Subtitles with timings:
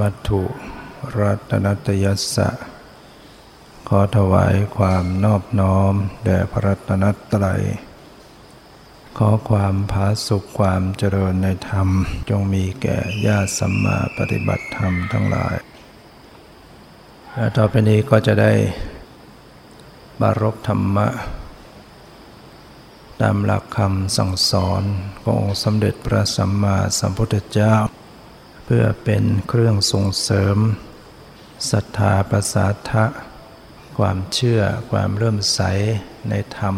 [0.00, 0.42] มัตถุ
[1.18, 2.48] รัตนัตยัสสะ
[3.88, 5.94] ขอถวายความนอบน้อม
[6.24, 7.62] แด่พระรัตนตรัย
[9.18, 11.88] ขอความผาสุขความเจริญในธรรม
[12.28, 15.56] จงมีแก่ญาติสัมมาปฏิบัติธรรมทั้งหลาย
[17.34, 18.52] และต่อไปนี้ก็จะได้
[20.20, 21.08] บารบธรรมะ
[23.20, 24.82] ตามหลักคำสั่งสอน
[25.22, 27.74] ขององค์สมเด็จพระสัมมาสัมพุทธเจ้า
[28.68, 30.56] เพื่อเป็นเครื่องส่งเสริม
[31.70, 33.04] ศรัทธาประสาทะ
[33.98, 35.60] ความเชื่อความเริ่มใส
[36.28, 36.76] ในธรรม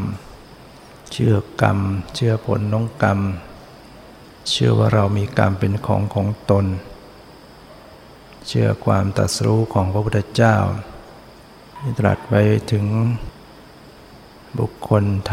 [1.12, 1.78] เชื่อกรรม
[2.14, 3.20] เชื่อผลน้องกรรม
[4.50, 6.66] เชื่อว่าเรามีกรรมเป็นของของตน
[8.46, 10.56] เชื่อความตรัสรู้ของพระพุทธเจ้า
[11.78, 12.42] ที่ตรัสไว้
[12.72, 12.86] ถึง
[14.58, 15.32] บุคคลท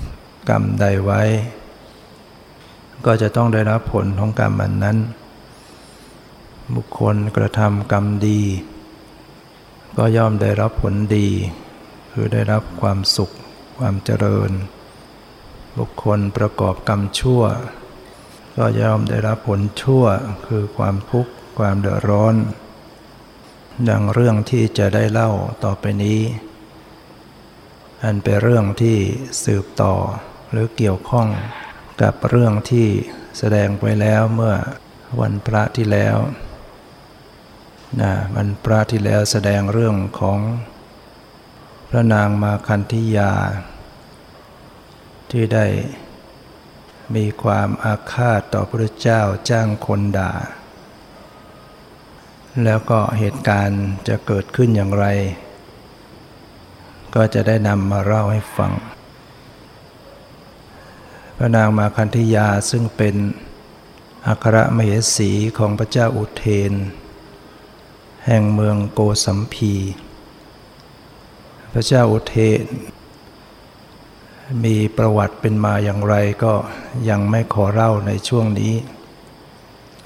[0.00, 1.22] ำกรรมใดไว้
[3.06, 4.98] ก็จะต้องได้รับผลของกรรมอันนั้น
[6.74, 8.40] บุคคลกระทำกรรมดี
[9.96, 11.28] ก็ย่อมได้รับผลดี
[12.12, 13.30] คือได้รับความสุข
[13.78, 14.50] ความเจริญ
[15.78, 17.42] บุคคลประกอบกรรมชั่ว
[18.56, 20.04] ก็ย่อมได้รับผลชั่ว
[20.46, 22.34] คือความทุกข์ความเดือดร้อน
[23.88, 25.30] ดังเรื่องที่จะได้เล่า
[25.64, 26.20] ต่อไปนี้
[28.02, 28.96] อันเป็นเรื่องที่
[29.44, 29.94] สืบต่อ
[30.50, 31.28] หรือเกี่ยวข้อง
[32.02, 32.88] กับเรื่องที่
[33.38, 34.54] แสดงไปแล้วเมื่อ
[35.20, 36.16] วันพระที่แล้ว
[38.02, 40.38] นะวันพระที่แล้วแสดงเรื่องของ
[41.88, 43.32] พระนางมาคันธิยา
[45.30, 45.66] ที่ได้
[47.14, 49.20] มีความอาฆาตต่อพระเจ้า
[49.50, 50.32] จ้างคนด่า
[52.64, 55.06] แล้วก็เหตุการณ์จะเกิดขึ้นอย่างไร
[57.14, 58.72] ก็จะได้นำมาเล่าให้ฟัง
[61.36, 63.14] พระนางมาคันธิยาซึ่งเป็น
[64.26, 66.74] อัครมเหสีของพระเจ้าอุเทน
[68.28, 69.72] แห่งเมืองโกสัมพี
[71.72, 72.64] พระเจ้าอุเทน
[74.64, 76.14] มีประวัติเป็นมาอย่างไร
[76.44, 76.54] ก็
[77.08, 78.74] ยังไม่ขอเล่าในช่วงนี้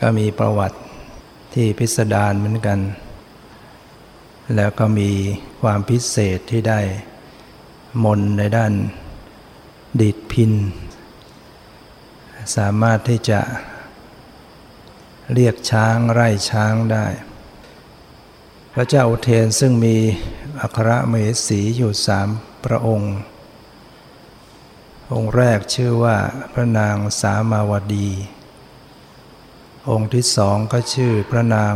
[0.00, 0.78] ก็มีประวัติ
[1.54, 2.78] ที่พิสดารเหมือนกัน
[4.56, 5.10] แล้วก็มี
[5.60, 6.80] ความพิเศษที่ได้
[8.04, 8.72] มนในด้าน
[10.00, 10.53] ดีดพิน
[12.56, 13.41] สามารถที่จะ
[15.34, 17.06] เรียกช้างไร่ช้างได้
[18.75, 19.97] พระเจ้าอุเทนซึ่งมี
[20.60, 22.28] อัครมเหสีอยู่สาม
[22.64, 23.14] พระองค์
[25.12, 26.16] องค์แรกชื่อว่า
[26.53, 28.09] พระนางสามาวดี
[29.91, 31.75] องค์ที่สองก็ชื่อพระนาง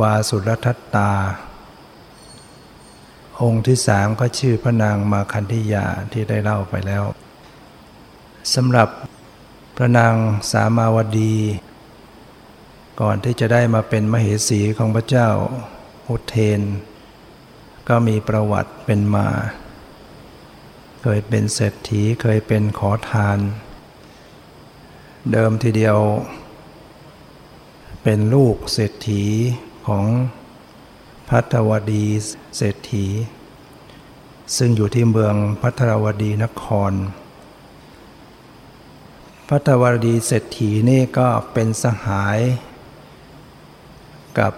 [0.00, 1.12] วาสุรทัตตา
[3.42, 7.04] องค์ที่สามก็ชื่อพระนางมาคันธิยาที่ได้เล่าไปแล้ว
[8.54, 8.88] สำหรับ
[9.76, 10.14] พระนาง
[10.50, 11.34] สามาวดี
[13.00, 15.28] ก่อนที่จะได้มาเป็นมเหสีของพระเจ้า
[16.08, 16.60] อุเทน
[17.88, 19.28] ก็มีประวัติเป็นมา
[21.02, 23.38] เคยเป็นเศรษฐีเคยเป็นขอทาน
[25.32, 25.98] เดิมทีเดียว
[28.02, 29.24] เป็นลูกเศรษฐี
[29.86, 30.04] ของ
[31.28, 32.06] พัทวดี
[32.56, 33.06] เศรษฐี
[34.56, 36.92] ซึ่งอยู่ที่เมืองพัทรวดีนคร
[39.48, 42.38] พัทวดีเศรษฐีนี่ก็เป็นสหาย
[44.38, 44.52] กับ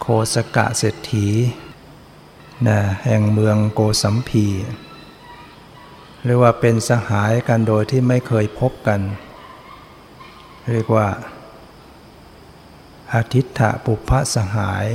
[0.00, 1.28] โคสกะเศรษฐี
[2.66, 4.46] นะแห่งเมืองโกสัมพี
[6.24, 9.00] เรียกว่าเป็นสหายกันโดยที่ไม่เคยพบกัน
[10.72, 11.08] เรียกว่า
[13.14, 14.86] อาทิตถะปุพพสหาย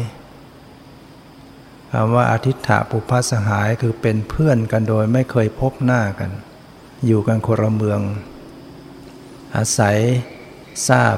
[1.92, 6.32] คำว่าอาทิตถะปุพพสหายคือเป็นเพื่อนกันโดยไม่เคยพบหน้ากัน
[7.06, 8.00] อยู่กันคนละเมือง
[9.56, 9.98] อาศัย
[10.90, 11.18] ทราบ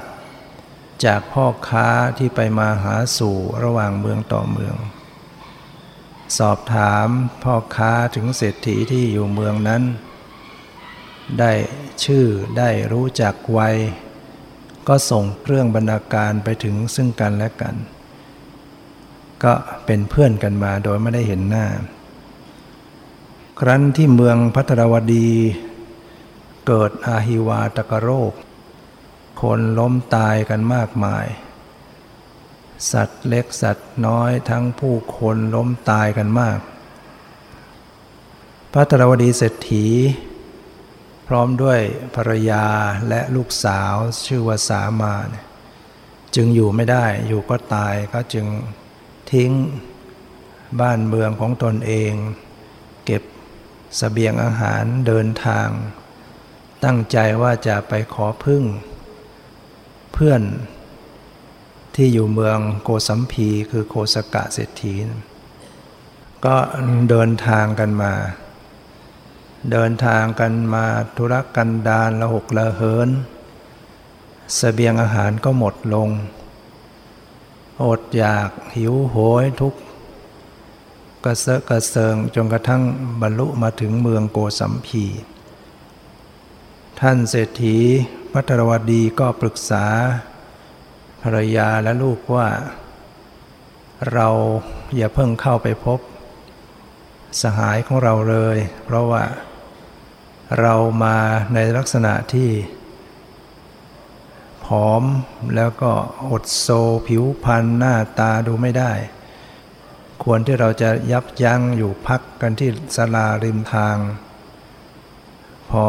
[1.06, 1.88] จากพ่อค้า
[2.18, 4.76] ที่ไปมาหาสู่ระหว่างเมืองต่อเมือง
[6.38, 7.08] สอบถาม
[7.44, 9.84] พ่อค้าถึงเศรษฐีที่อยู่เมืองนั้น
[11.40, 11.52] ได้
[12.04, 12.26] ชื่อ
[12.58, 13.60] ได้รู้จักไว
[14.88, 17.76] ก็ส่งเครื่องบรรณาการไปถึงซึ่งกันและกัน
[19.44, 19.54] ก็
[19.86, 21.66] เป็นเพื่อนกันมาโดยไม่ได้เห็นหน้า
[23.60, 25.30] ครั้นที่เมืองพัทรวดี
[26.68, 28.34] เกิดอาหิวาตกโรค
[29.42, 31.26] คนล้มตายกันมากมาย
[32.92, 36.60] สัตว์เล็กสัตว์น้อยทั้งผู้คนล้มตายกันมาก
[38.72, 39.88] พระตรวดีเศรษฐี
[41.28, 41.80] พร้อมด้วย
[42.16, 42.66] ภรรยา
[43.10, 43.94] และลูกสาว
[44.26, 45.46] ชื่อว่าสามาเนี่ย
[46.36, 48.48] จึงอยู่ไม่ได้อยู่ก็ตายก็จึง
[49.32, 49.52] ทิ้ง
[50.80, 52.14] บ้านเมืองของตนเอง
[53.06, 53.24] เก็บ
[54.00, 55.68] สเสบียงอาหารเดินทาง
[56.84, 58.64] ตั้งใจว่าจะไปขอพึ่ง
[60.14, 60.42] เพื่อน
[61.96, 64.94] ที่อยู่เมืองโกสัมพี คือโคสกะเศรษฐี
[66.46, 66.56] ก็
[67.10, 68.14] เดินทางกันมา
[69.72, 70.86] เดินทางกันมา
[71.18, 73.14] ธุรกันดารละหกละเหินส
[74.56, 76.10] เสบียงอาหารก็หมดลง
[77.84, 79.74] อดอยากหิวโหยทุก
[81.24, 82.82] กระเซาะกระเซิงจนกระทั่ง
[83.22, 85.04] บรรลุมาถึงเมืองโกสัมพี
[87.06, 87.78] ท่านเศรษฐี
[88.34, 89.86] พัทรวดีก็ปรึกษา
[91.22, 92.48] ภรรยาและลูกว่า
[94.14, 94.28] เรา
[94.96, 96.00] อย่าเพิ่งเข้าไปพบ
[97.42, 99.24] สหายของเราเลย เพราะว่า
[100.60, 101.18] เรามา
[101.54, 102.50] ในลักษณะที่
[104.66, 105.04] ผอม
[105.56, 105.92] แล้วก็
[106.32, 106.68] อดโซ
[107.08, 108.92] ผิวพรรณหน้าตาดูไม่ได้
[110.24, 113.98] ควรที่เราจะยับยั้งอยู่พักกันที่สลาริมทาง
[115.72, 115.86] พอ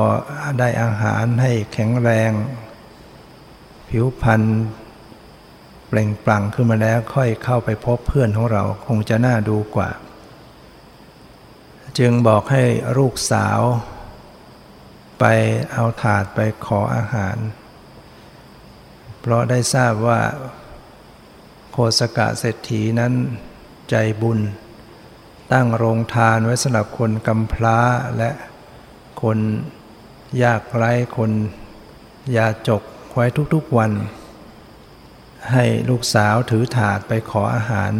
[0.58, 2.32] ได้อาหารให้แข็งแรง
[3.88, 4.42] ผิวพรรณ
[5.88, 9.90] เปล่งปลั่งขึ้นมาแล้วค่อยเข้าไปพบเพื่อนของเราคงจะน่าดูกว่า
[11.98, 12.64] จึงบอกให้
[12.98, 13.60] ลูกสาว
[15.20, 15.24] ไป
[15.72, 17.36] เอาถาดไปขออาหาร
[19.20, 20.20] เพราะได้ทราบว่า
[21.70, 23.12] โคสกะเศรษฐีนั้น
[23.90, 24.38] ใจบุญ
[25.52, 27.78] ตั้งโรงทานไว้สำหรับคนกำพร้า
[28.16, 28.30] และ
[29.22, 29.38] คน
[30.42, 31.30] ยากไร้คน
[32.36, 32.82] ยาจก
[33.12, 33.24] ไว้
[33.54, 33.92] ทุกๆวัน
[35.52, 37.92] ให้ลูกสาวถือถาดไปขออาหาร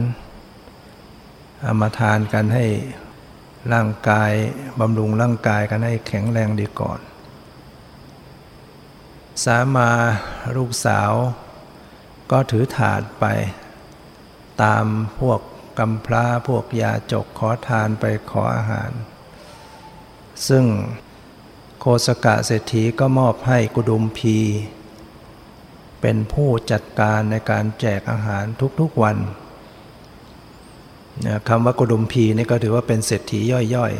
[1.60, 2.66] เอามาทานกันให้
[3.72, 4.32] ร่างกาย
[4.80, 7.00] บำรุงร่างกายกันให้แข็งแรงดีก่อน
[9.44, 9.90] สามา
[10.56, 11.12] ลูกสาว
[12.30, 13.24] ก็ถือถาดไป
[14.62, 14.84] ตาม
[15.20, 15.40] พวก
[15.78, 18.90] กำพร้าพวกยาจกขอทานไปขออาหาร
[20.48, 20.64] ซึ่ง
[21.84, 24.37] โคสกะเศรษฐีก็มอบให้กุดุมพี
[26.00, 28.44] เป็นผู้จัดการในการแจกอาหาร
[28.81, 29.17] ทุกๆวัน
[31.49, 33.40] คำว่ากุดุมพีนี่ก็ถือว่าเป็นเศรษฐี
[33.75, 33.93] ย่อย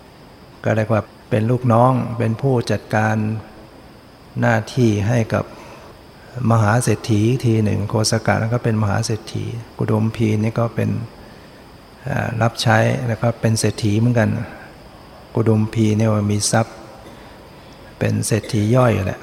[0.00, 3.16] ๆ ก็เรียกว่าเป็นลูกน้องเป็นผู้จัดการ
[4.40, 5.44] หน้าที่ให้กับ
[6.50, 9.44] มหาเศรษฐีทีหนึ่งโคสกะแล้วก็เป็นมหาเศรษฐี
[9.78, 10.90] กุดุมพีนี่ก็เป็น
[12.42, 14.28] รับใช้แล้วก็เป็นเศรษฐีเหมือนกัน
[15.34, 16.76] กุดุมพีเนี่ยมีทรัพย์
[17.98, 19.20] เป็นเศรษฐีย่อยแหละ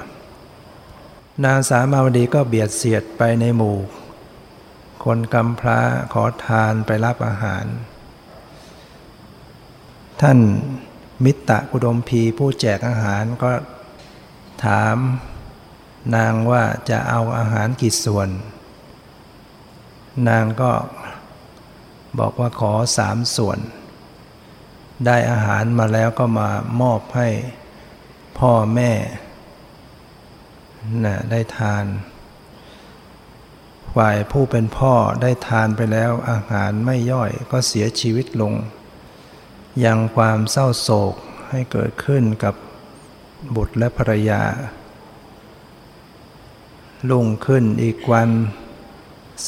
[1.44, 3.76] นางสามาวดีก็เบียดเสียดไปในหมู่
[5.04, 5.80] คนกำพระ
[6.12, 7.64] ขอทานไปรับอาหาร
[10.20, 10.38] ท่าน
[11.24, 13.52] มิตรกุดมพีผู้แจกอาหารก็
[14.64, 14.96] ถาม
[16.16, 18.28] นางว่าจะเอาอาหารกี่ส่วน
[20.28, 20.72] นางก็
[22.18, 23.58] บอกว่าขอสามส่วน
[25.06, 26.48] ได้อาหารมาแล้วก็มา
[26.80, 27.28] มอบให้
[28.38, 28.92] พ่อแม่
[31.04, 31.84] นะได้ทาน
[33.94, 38.52] ฝ่ายผู้เป็นพ่อได้ทานไปแล้วอาหารไม่ย่อยก็เสียชีวิตลง
[39.84, 41.14] ยังความเศร้าโศก
[41.50, 42.54] ให้เกิดขึ้นกับ
[43.54, 44.42] บุตรและภรรยา
[47.10, 48.30] ลุ่งขึ้นอีกวัน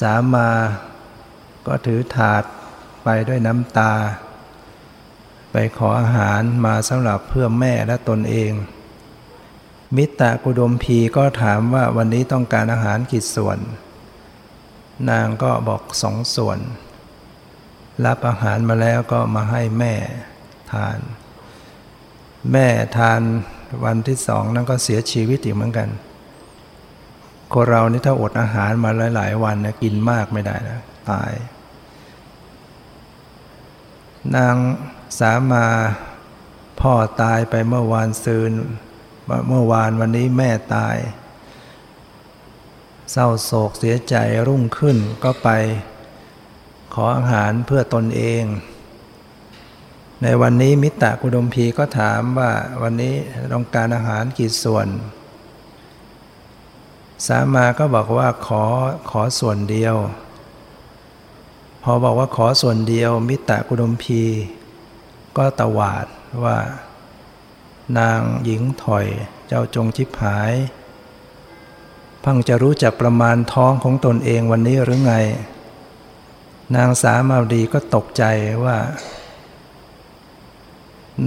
[0.00, 0.50] สามา
[1.66, 2.44] ก็ถือถาด
[3.04, 3.92] ไปด้วยน้ำตา
[5.52, 8.52] ไปขออาหารมาสำหรับเพื่อแม่และตนเอง
[9.96, 13.58] มิตรกุดมพีก็ถามว่าวันนี้ต้องการอาหารกี่ส่วน
[15.10, 16.58] นางก็บอกสองส่วน
[18.04, 19.94] รับอาหารมาแล้วก็มาให้แม่
[20.72, 20.98] ทาน
[22.52, 23.20] แม่ทาน
[23.84, 25.88] วันที่สองนั้นก็เสียชีวิตอีกเหมือนกัน
[27.52, 31.32] คนเรานี่ถ้าอดอาหารมาหลาย ๆ วันนะกินมากไม่ได้นะตาย
[34.36, 34.56] นาง
[35.18, 35.66] สามา
[36.80, 38.52] พ่อตายไปเมื่อวานซืน
[39.48, 40.96] เมื่อวานวันนี้แม่ตาย
[43.12, 44.14] เศร้าโศกเสียใจ
[44.46, 45.48] รุ่งขึ้นก็ไป
[46.94, 48.44] ขออาหารเพื่อตนเอง
[50.22, 52.52] ในวันนี้มิตรกุดมพีก็ถามว่า
[52.82, 53.14] วันนี้
[53.52, 54.86] ต้องการอาหารกี่ส่วน
[57.26, 58.64] สามาก็บอกว่าขอ
[59.10, 59.96] ขอส่วนเดียว
[61.82, 64.22] พอบอกว่าขอส่วนเดียว มิตรกุดมพี
[65.36, 66.06] ก็ตวาด
[66.44, 66.56] ว่า
[67.98, 69.06] นางหญิงถอย
[69.46, 70.54] เจ้าจงชิบหาย
[72.22, 75.14] พังจะรู้จักประมาณท้องของตนเองวันนี้หรือไง
[76.76, 78.24] นางสามาดีก็ตกใจ
[78.64, 78.78] ว่า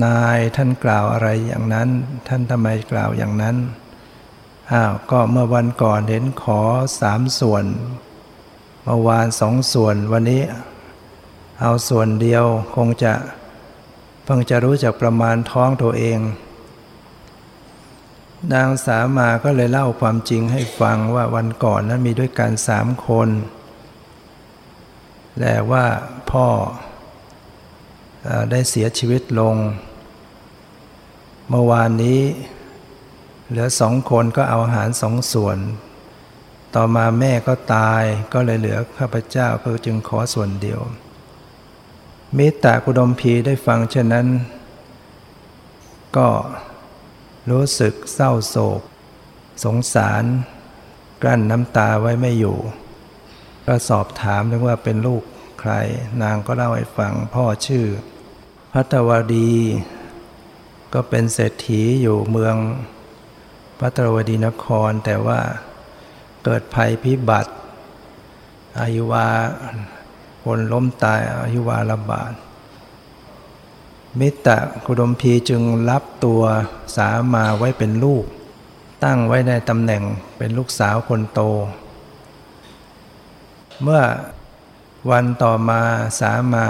[0.04, 1.90] นายท่านกล่าวอะไรอย่างนั้น
[2.28, 3.56] ท่านทำไมกล่าวอย่างนั้น
[4.72, 6.62] อ้าวก็เมื่อวันก่อนเห็นขอ
[7.02, 7.66] สามส่วน
[8.84, 10.44] เมื่อวานสองส่วนวันนี้
[11.62, 13.14] เอาส่วนเดียวคงจะ
[14.24, 16.20] เพิ่งจะรู้จักประมาณท้องตัวเอง
[18.54, 23.30] นางสามาก็เลยเล่าความจริงให้ฟังว่าวันก่อนนั้นมีด้วยกันสามคน
[25.40, 25.86] แต่ว่า
[26.32, 26.48] พ่อ
[28.52, 29.56] ได้เสียชีวิตลง
[31.50, 32.22] เมื่อวานนี้
[33.50, 35.58] เหลือสองคนก็เอาอาหารสองส่วน
[36.76, 38.04] ต่อมาแม่ก็ตาย
[38.34, 40.82] ก็เลยเหลือข้าพเจ้าก็จึงขอส่วนเดียว
[42.38, 44.28] มิตรกุดมพีได้ฟังเช่นนั้น
[46.18, 46.28] ก็
[47.52, 48.82] รู้สึกเศร้าโศก
[49.64, 50.24] สงสาร
[51.22, 52.58] กลั้นน้ำตาไว้ไม่อยู่
[53.66, 55.24] ก็สอบถามถึงว่าเป็นลูก
[55.60, 55.72] ใคร
[56.22, 57.86] นางก็เล่าให้ฟังพ่อชื่อ
[58.74, 59.52] พัทวดี
[60.94, 62.56] ก็เป็นเศรษฐีอยู่เมือง
[63.80, 65.40] พัทวดีนครแต่ว่า
[66.44, 67.52] เกิดภัยพิบัติ
[68.80, 69.28] อายุวา
[70.44, 72.32] คนล้มตายอายุวาระบาด
[74.20, 76.42] มิตรกุดมพีจึงรับตัว
[76.96, 78.26] สามาไว้เป็นลูก
[79.04, 80.04] ตั้งไว้ในตำแหน่ง
[80.38, 81.42] เป็นลูกสาวคนโต
[83.84, 84.04] เมื่อ
[85.12, 85.82] วันต่อมา
[86.20, 86.66] สามา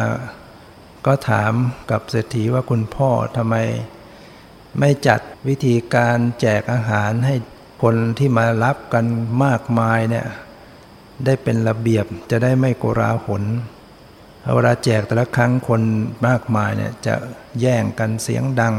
[1.05, 1.53] ก็ถาม
[1.91, 3.55] กับเศรษฐีว่าคุณพ่อทำไม
[4.79, 7.35] ไม่จัดวิธีการแจกอาหารให้
[7.83, 9.05] คนที่มารับกัน
[9.43, 10.27] มากมายเนี่ย
[11.25, 13.43] ได้เป็นระเบียบจะได้ไม่โกราหล
[14.55, 15.81] เวลาแจกแต่ละครั้งคน
[16.27, 17.15] มากมายเนี่ยจะ
[17.59, 18.75] แย่งกันเสียงดัง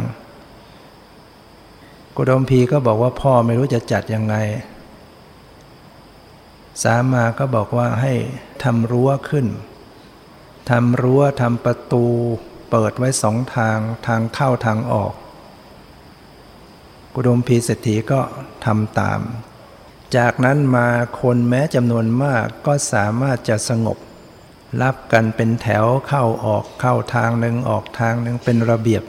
[2.17, 4.37] กุดมพีก็บอกว่าพ่อไม่รู้จะจัดยังไง
[6.83, 8.15] สามาก็บอกว่าให้
[8.63, 9.47] ทำรั้วขึ้น
[10.71, 12.05] ทำรั้วทำประตู
[12.71, 15.13] เปิดไว้สองทางทางเข้าทางออก
[17.15, 18.21] กุดมพีเศรษฐีก็
[18.67, 19.21] ทำตาม
[20.17, 20.89] จากนั้นมา
[21.21, 23.99] คนแม้จำนวนมากก็สามารถจะสงบ
[24.83, 29.03] รับกันเป็นแถวเข้าออกเข้าทางหนึ่งออกทางหนึ่งเป็นระเบียบ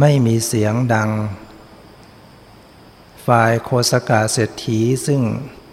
[0.00, 1.10] ไม่มีเสียงดัง
[3.26, 5.20] ฝ่ายโคสกาเศรษฐีซึ่ง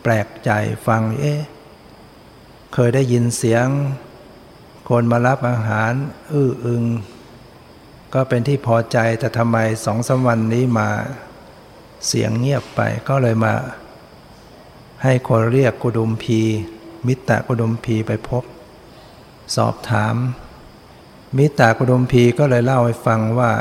[0.02, 0.50] แปลกใจ
[0.88, 1.42] ฟังเอ๊ะ
[2.74, 3.68] เคยได้ยินเสียง
[4.90, 5.94] คนมารับอาหาร
[6.34, 6.84] อื้ออึง
[8.14, 10.90] ก็เป็นที่พอใจแต่ทำไมสองสามวันนี้มา
[12.08, 13.54] เสียงเงียบไปก็เลยมา
[15.04, 16.40] ให้คนเรียกกุดุมพี
[17.08, 18.44] มิตรกุดุมพีไปพบ
[19.56, 20.16] สอบถาม
[21.38, 23.52] มิตากุดมพีก็เลยเล่าให้ฟังว่า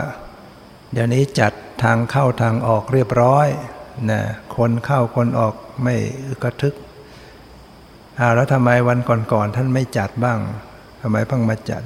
[0.93, 3.47] เดี๋ยวนี้จัดทางเข้าทางออกเรียบร้อย
[4.11, 4.21] นะ
[4.57, 5.95] คนเข้าคนออกไม่
[6.43, 6.75] กระทึก
[8.19, 8.99] อ้าวแล้วทำไมวัน
[9.33, 10.39] ก่อนๆท่านไม่จัดบ้าง
[11.01, 11.83] ทำไมเพิ่งมาจัด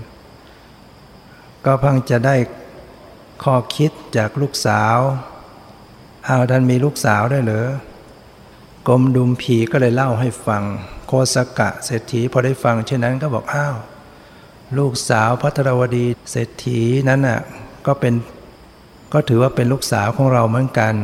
[1.65, 2.37] ก็เพิ่งจะได้
[3.45, 4.99] ข้อคิดจากลูกสาว
[6.29, 7.69] อ้าวท่านมีลูกสาวได้เหรอ
[8.89, 10.65] กรมดุมพีก็เลยเล่าให้ฟัง
[11.09, 13.77] โคสกะเศรษฐีพอได้ฟังเช่นนั้นก็บอกอ้าว
[14.79, 17.41] ลูกสาวพัทรวดีเศรษฐีนั้นน่ะ
[17.87, 18.15] ก็เป็น
[19.13, 20.95] ก็ถือว่าเป็นลูกสาวของเราเหมือนกัน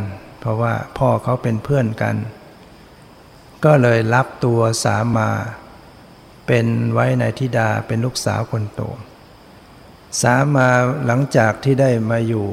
[0.40, 2.16] เพราะว่าพ่อเขาเป็นเพื่อนกัน
[3.64, 5.28] ก็เลยรับตัวสามา
[6.46, 8.80] เป็นไว้ในทิดาเป็นลูกสาวคนโต
[10.22, 10.68] สามา
[11.06, 12.46] หลังจากที่ได้มาอยู่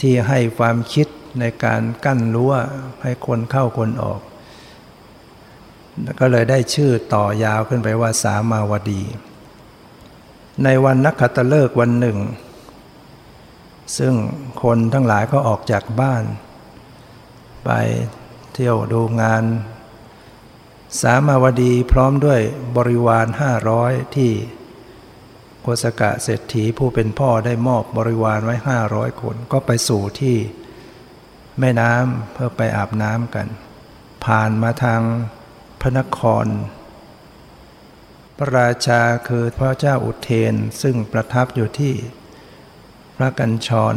[0.00, 1.06] ที่ให้ความคิด
[1.40, 2.54] ในการกั้นรั้ว
[3.02, 4.20] ให้คนเข้าคนออก
[6.20, 9.02] ก็เลยได้ชื่อต่อยาวขึ้นไปว่าสามาวดี
[10.64, 12.18] ในวันนักขัตฤกษ์วันหนึ่ง
[13.98, 14.14] ซึ่ง
[14.62, 16.24] คนทั้งหลายก็ออกจากบ้าน
[17.64, 17.70] ไป
[18.52, 19.44] เที่ยวดูงาน
[21.02, 22.40] สามาวดีพร้อมด้วย
[22.76, 24.32] บริวารห้าร้อยที่
[25.60, 30.36] โกสกะเศรษฐีผู้เป็นพ่อได้มอบบริวารไว้ห้าร้อยคน ก็ไปสู่ที่
[31.60, 33.46] แม่น้ำเพื่อไปอาบน้ำกัน
[34.24, 35.00] ผ่านมาทาง
[35.80, 36.46] พระนคร
[38.36, 41.94] พระราชาคือพระเจ้าอุเทนซึ่งประทับอยู่ที่
[43.16, 43.96] พระกัญชร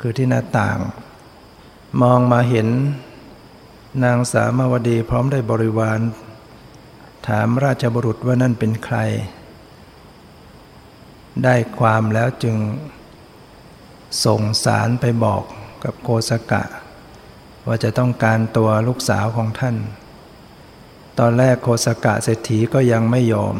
[0.00, 0.78] คือที่หน้าต่าง
[2.02, 2.68] มองมาเห็น
[4.04, 6.00] นางสามาวดีพร้อมได้บริวาร
[7.28, 8.96] ถามราชบุรุษว่านั่นเป็นใคร
[11.44, 12.56] ได้ความแล้วจึง
[14.24, 15.42] ส่งสารไปบอก
[15.84, 16.64] กับโกสกะ
[17.66, 19.76] ว่าจะต้องการตัวลูกสาวของท่าน
[21.18, 23.56] ตอนแรกโคสกะเศรษฐีก็ยังไม่ยอม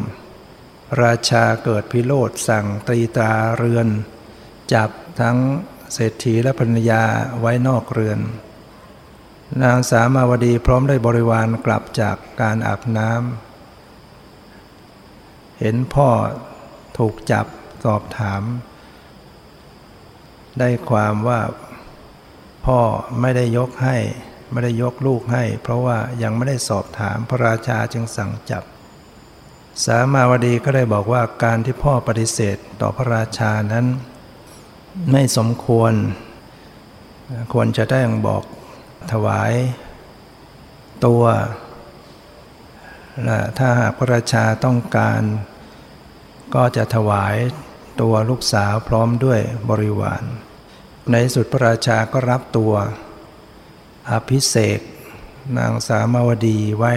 [1.03, 3.87] ราชาเกิดพิโรธสั่งตรีตาเรือน
[4.73, 5.37] จับทั้ง
[5.93, 7.03] เศรษฐีและภรรยา
[7.39, 8.19] ไว้นอกเรือน
[9.63, 16.09] นางสามาวดีพร้อมได้บริวารกลับจากการอาบน้ำเห็นพ่อ
[16.97, 17.45] ถูกจับ
[17.83, 18.43] สอบถาม
[20.59, 21.41] ได้ความว่า
[22.65, 22.79] พ่อ
[23.21, 23.97] ไม่ได้ยกให้
[24.55, 28.63] ไม่ได้ยกลูกให้ เพราะว่ายังไม่ได้สอบถามพระราชาจึงสั่งจับ
[29.85, 33.85] สามาวดีก็ได้บอกว่าการที่พ่อปฏิเสธต่อพระราชานั้น
[35.11, 35.93] ไม่สมควร
[37.53, 38.43] ควรจะได้บอก
[39.11, 39.53] ถวาย
[41.05, 41.23] ตัว
[43.23, 45.21] และถ้าหากพระราชาต้องการ
[46.55, 47.35] ก็จะถวาย
[48.01, 50.23] ตัวลูกสาวพร้อมด้วยบริวาร
[51.11, 52.73] ในสุดพระราชาก็รับตัว
[54.11, 54.79] อภิเษก
[55.57, 56.93] นางสามาวดีไว้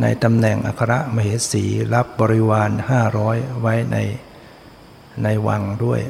[0.00, 1.64] ในตำแหน่งอัครมเหสี
[1.94, 3.96] รับบริวารห้าร้อยไว้ใน
[5.22, 6.00] ในวังด้วย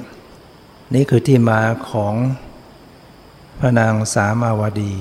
[0.94, 2.14] นี่คือที่มาของ
[3.58, 4.94] พระนางสามาวดี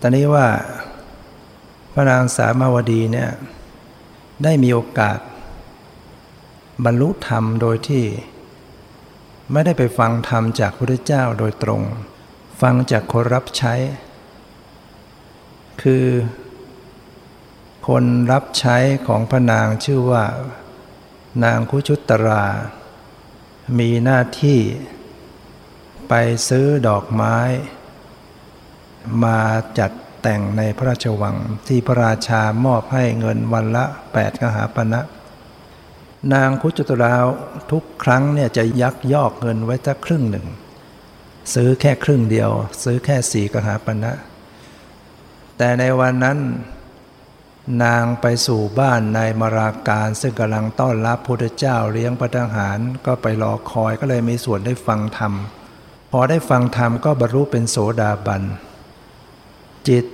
[0.00, 0.48] ตอนนี้ว่า
[1.92, 3.30] พระนางสามาวดีเนี่ย
[4.44, 5.18] ได้มีโอกาส
[6.84, 8.04] บรรลุธรรมโดยที่
[9.52, 11.82] ไม่ได้ไปฟังธรรมจากพระพุทธเจ้าโดยตรง
[12.62, 13.74] ฟังจากคนรับใช้
[15.82, 16.06] คือ
[17.88, 20.24] คนรับใช้ของพระนางชื่อว่า
[21.44, 22.44] นางคุชุตรา
[23.78, 24.58] มีหน้าที่
[26.08, 26.14] ไป
[26.48, 27.38] ซื้อดอกไม้
[29.24, 29.40] มา
[29.78, 29.90] จัด
[30.22, 31.36] แต่งในพระราชวัง
[31.68, 35.00] ที่พระราชามอบให้เงินวันละแปดกหาปณะ
[36.32, 37.14] นางคุจตุรา
[37.70, 40.46] ทุกครั้งเนี่ยจะยักยอกเงินไว้สักครึ่งหนึ่ง
[41.54, 42.50] ซื้อแค่ครึ่งเดียว
[42.82, 44.12] ซื้อแค่สี่กหาปณะ
[45.58, 46.38] แต่ในวันนั้น
[47.84, 55.32] นางไปสู่บ้านนายมราการซึ่งกำลังต้อนรับพระเจ้าเลี้ยงประทหาร ก็ไปรอคอยก็เลยมีส่วนได้ฟังธรรม
[56.10, 58.42] พอได้ฟังธรรมก็บรรลุเป็นโสดาบัน
[59.88, 60.04] จิต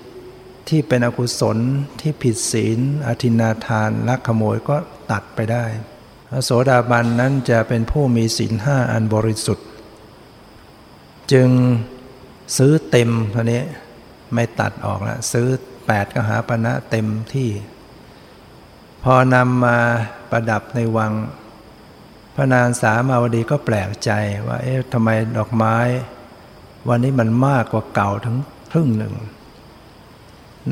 [0.69, 1.59] ที่เป็นอกุศล
[2.01, 4.77] ที่ผิดศีลอธินาทานลักขโมยก็
[5.11, 5.65] ตัดไปได้
[6.45, 9.67] โสดาบันนั้นจะเป็นผู้มีศีลห้าอันบริสุทธิ์
[11.33, 11.49] จึง
[12.57, 13.63] ซื้อเต็มทีนี้
[14.35, 15.47] ไม่ตัดออกแล้วซื้อ
[15.87, 17.51] แปดกหาปณะเต็มที่
[19.03, 19.79] พอนำมา
[20.31, 21.13] ประดับในวัง
[22.35, 24.11] พระนางสามาวดีก็แปลกใจ
[24.47, 25.77] ว่าเอ๊ะทำไมดอกไม้
[26.89, 28.37] วันนี้มันมากกว่าเก่าถึง
[28.73, 29.15] ครึ่งหนึ่ง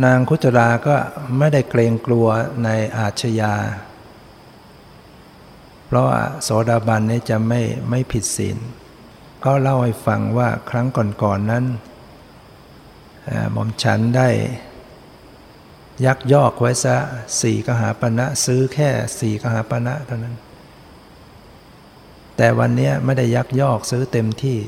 [0.04, 0.94] นางคุจราก็
[1.38, 2.26] ไม่ได้เกรงกลัว
[2.64, 3.54] ในอาชญา
[5.86, 7.60] เพราะว่าโสดาบันนี้จะไม่
[7.90, 8.58] ไม่ผิดศีล
[9.44, 11.64] ก็เล่าให้ฟังว่าครั้งก่อนๆนนั้น
[13.53, 14.29] หม่อมฉันได้
[16.07, 16.96] ยักยอกไว้ซะ
[17.40, 20.37] สี่กหาปณะซื้อแค่สี่กหาปณะเท่านั้น
[22.37, 24.59] แต่วันนี้ไม่ได้ยักยอกซื้อเต็มที่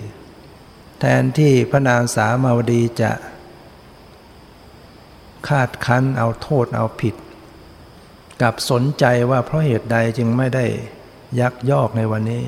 [1.01, 3.13] แทนที่พระนางสามาวดีจะ
[5.49, 7.15] คาดคั้นเอาโทษเอาผิด
[8.43, 10.67] กับสนใจว่าเพราะเหตุใดจึงไม่ได้
[11.41, 12.45] ยักยอกในวันนี้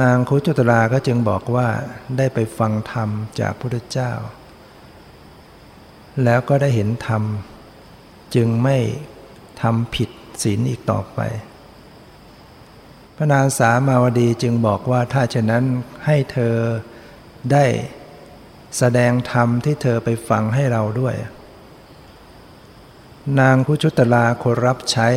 [0.00, 1.68] นางคุจุตราก็จึงบอกว่า
[2.16, 3.08] ได้ไปฟังธรรม
[3.40, 4.12] จากพระพุทธเจ้า
[6.24, 7.22] แล้วก็ได้เห็นธรรม
[8.34, 8.76] จึงไม่
[9.62, 10.10] ทำผิด
[10.42, 11.20] ศีลอีกต่อไป
[13.16, 15.64] พระนางสามาวดีจึงบอกว่าถ้าเช่นนั้น
[16.06, 16.54] ให้เธอ
[17.52, 17.64] ได้
[18.78, 21.14] แสดงธรรมที่เธอไปฟังให้เราด้วย
[23.40, 25.08] นางคุชุตลาคนรับใช้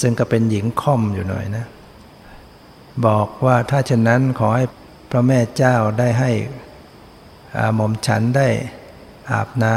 [0.00, 1.66] ซึ่งก็เป็นหญิงค่อมอยู่หน่อยนะ
[3.06, 4.64] บอกว่าถ้าเช่นนั้นขอให้
[5.10, 6.32] พระแม่เจ้าได้ให้
[7.76, 8.48] หม่อมฉันได้
[9.30, 9.76] อาบน้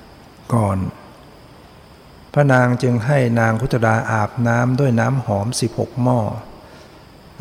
[0.00, 0.78] ำก่อน
[2.32, 6.20] พระนางจึงให้นางคุตราอาบน้ำด้วยน้ำหอมสิบหกหม้อ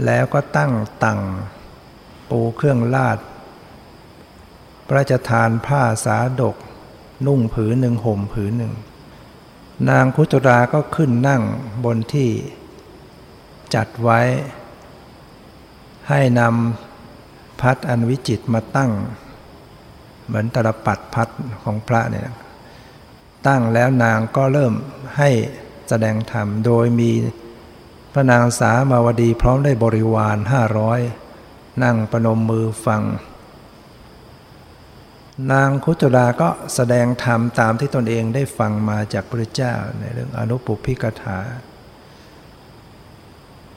[0.05, 1.19] แล้วก็ตั้งตัง
[2.29, 3.17] ปูเครื่องลาด
[4.87, 6.55] พระราชทานผ้าสาดก
[7.25, 8.73] นุ่งผืนหนึ่งห่มผืนหนึ่ง
[9.89, 11.41] นางคุตราก็ขึ้นนั่ง
[11.83, 12.29] บนที่
[13.73, 14.21] จัดไว้
[16.09, 18.91] ให้นำพัดอันวิจิตมาตั้ง
[20.25, 21.29] เหมือนตรปัดพัด
[21.63, 22.29] ของพระเนี่ย
[23.47, 24.73] ตั้งแล้วนางก็เริ่ม
[25.17, 25.29] ให้
[25.89, 27.11] แสดงธรรมโดยมี
[28.13, 30.99] พระนางสามาวดีพร้อมได้บริวารห้าร้อย
[31.83, 33.03] นั่งประนมมือฟัง
[35.51, 41.39] นางคุตราก็แสดงธรรมตามที่ตนเองได้ฟังมาจากพระเจ้าในเรื่องอนุปุพิกถา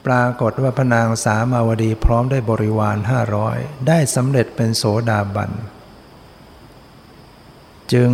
[0.07, 5.51] ปรากฏว่าพนางสามาวดีพร้อมได้บริวารห้าร้อยได้สำเร็จเป็นโสดาบัน
[7.93, 8.09] จึง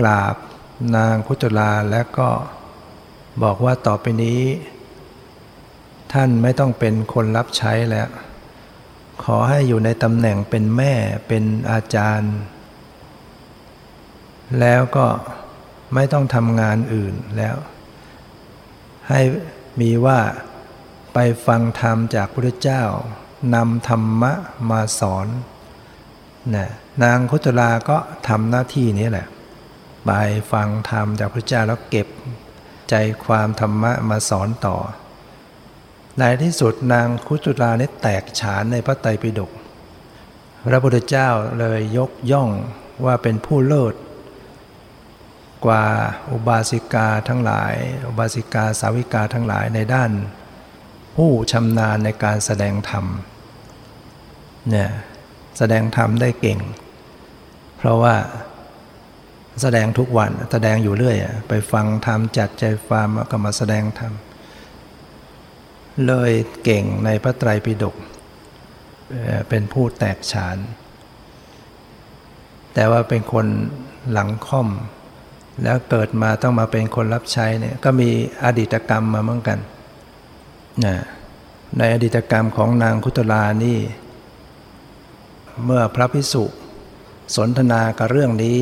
[0.00, 0.36] กราบ
[0.96, 2.30] นางคุตราและก็
[3.42, 4.40] บอกว่าต่อไปนี้
[6.12, 8.08] ท่านไม่ต้องเป็นคนรับใช้แล้ว
[9.24, 10.94] ขอให้อยู่ในตำแหน่งเป็นแม่
[11.28, 12.34] เป็นอาจารย์
[14.60, 15.06] แล้วก็
[15.94, 17.56] ไม่ต้องทำงานอื่นแล้ว
[19.08, 19.20] ให้
[19.80, 20.18] มีว่า
[21.14, 22.84] ไปฟังธรรมจากพระเจ้า
[23.54, 24.32] นำธรรมะ
[24.70, 25.26] มาสอน
[26.54, 26.68] นะ
[27.02, 27.98] นางคุตลาก็
[28.28, 29.26] ทำหน้าที่นี้แหละ
[30.06, 30.10] ไป
[30.52, 32.08] ฟังธรรมจากพระเจ้าแล้วเก็บ
[32.90, 32.94] ใจ
[33.24, 34.76] ความธรรมะมาสอนต่อ
[36.18, 39.50] ในที่สุดนางคุตุลานี่แตกฉานในพระไตรปิฎก
[40.66, 42.50] พระพุทธเจ้าเลยยกย่อง
[43.04, 43.94] ว่าเป็นผู้เลิศ
[45.66, 45.84] กว่า
[46.30, 47.74] อุบาสิกาทั้งหลาย
[48.08, 50.10] อุบาสิกาสาวิกาทั้งหลายในด้าน
[51.16, 53.04] ผู้ชำนาญในการแสดงธรรม
[54.70, 54.90] เนี่ย
[55.58, 56.60] แสดงธรรมได้เก่ง
[57.78, 58.14] เพราะว่า
[59.62, 61.16] แสดงทุกวันแสดงอยู่เรื่อย
[61.48, 64.12] ไปฟังธรรมจัดใจฟามก็มาแสดงธรรม
[66.06, 66.32] เลย
[66.64, 67.96] เก่งในพระไตรปิฎก
[69.48, 70.58] เป็นผู้แตกฉาน
[72.74, 73.46] แต่ว่าเป็นคน
[74.12, 74.68] หลังค่อม
[75.62, 78.10] แล้วเกิดมาต้องมาเป็นคนรับใช้เนี่ยก็มี
[78.44, 79.58] อดีตกรรมมาเหมือนกัน
[80.84, 80.96] นะ
[81.78, 83.78] ในอดีตกรรมของนางคุตลานี่
[85.64, 86.44] เมื่อพระพิสุ
[87.36, 88.60] สนทนากับเรื่องนี้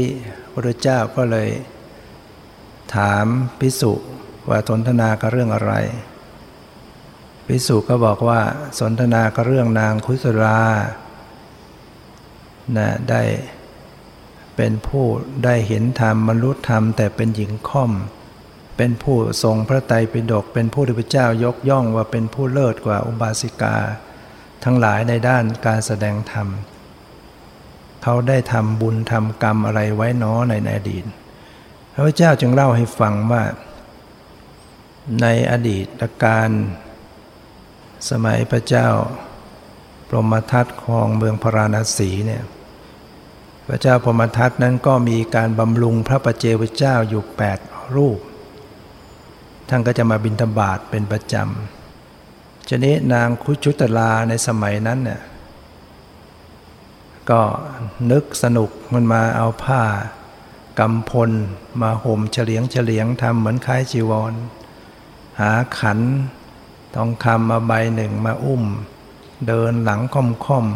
[0.53, 1.49] พระเจ้าก็เลย
[2.94, 3.27] ถาม
[3.61, 3.92] พิสุ
[4.49, 5.73] ว่าสนทนากับเรื่องอะไร
[7.46, 8.40] พิสุก็บอกว่า
[8.79, 10.61] สนทนากับเรื่องนางคุสรา
[12.77, 13.23] นะได้
[14.57, 15.05] เป็นผู้
[15.44, 17.92] ได้เห็นธรรมมรุษธรรมแต่เป็นหญิงค่อม
[18.83, 23.77] เป็นผู้ทรงพระไตรปิฎกเป็นผู้ที่พระเจ้ายกย่องว่าเป็นผู้เลิศกว่าอุบาสิกา
[24.64, 26.49] ทั้งหลายในด้านการแสดงธรรม
[28.03, 31.05] เขาได้ทำบุญทำกรรมอะไรไว้น้อในอดีต
[32.05, 33.43] พระเจ้าจึงเล่าให้ฟังว่า
[35.23, 35.87] ในอดีต
[36.25, 36.51] การ
[38.11, 38.88] สมัยพระเจ้า
[40.09, 42.45] พรหมทัตครองเมืองพราณสีเนี่ย
[43.69, 47.59] พระเจ้าพรหมทัตนั้นก็มีการบำรุงพระประเจพระเจ้าอยู่แปด
[47.97, 48.21] รูป
[49.70, 55.20] ท่านก็จะมาบิณฑบาตเป็นประจำชนี้นางคุชุตลาในสมัยนั้นเนี่ย
[57.30, 57.40] ก็
[58.11, 59.83] นึกสนุกมันมาเอาผ้า
[60.78, 61.30] กำพล
[61.83, 64.33] มาห่มเฉลียงเฉลียงทำเหมือนคล้ายจีวร
[65.40, 65.98] หาขัน
[66.94, 68.64] ทองคำมาใบหนึ่งมาอุ้ม
[69.46, 70.66] เดินหลังค่อมค่อม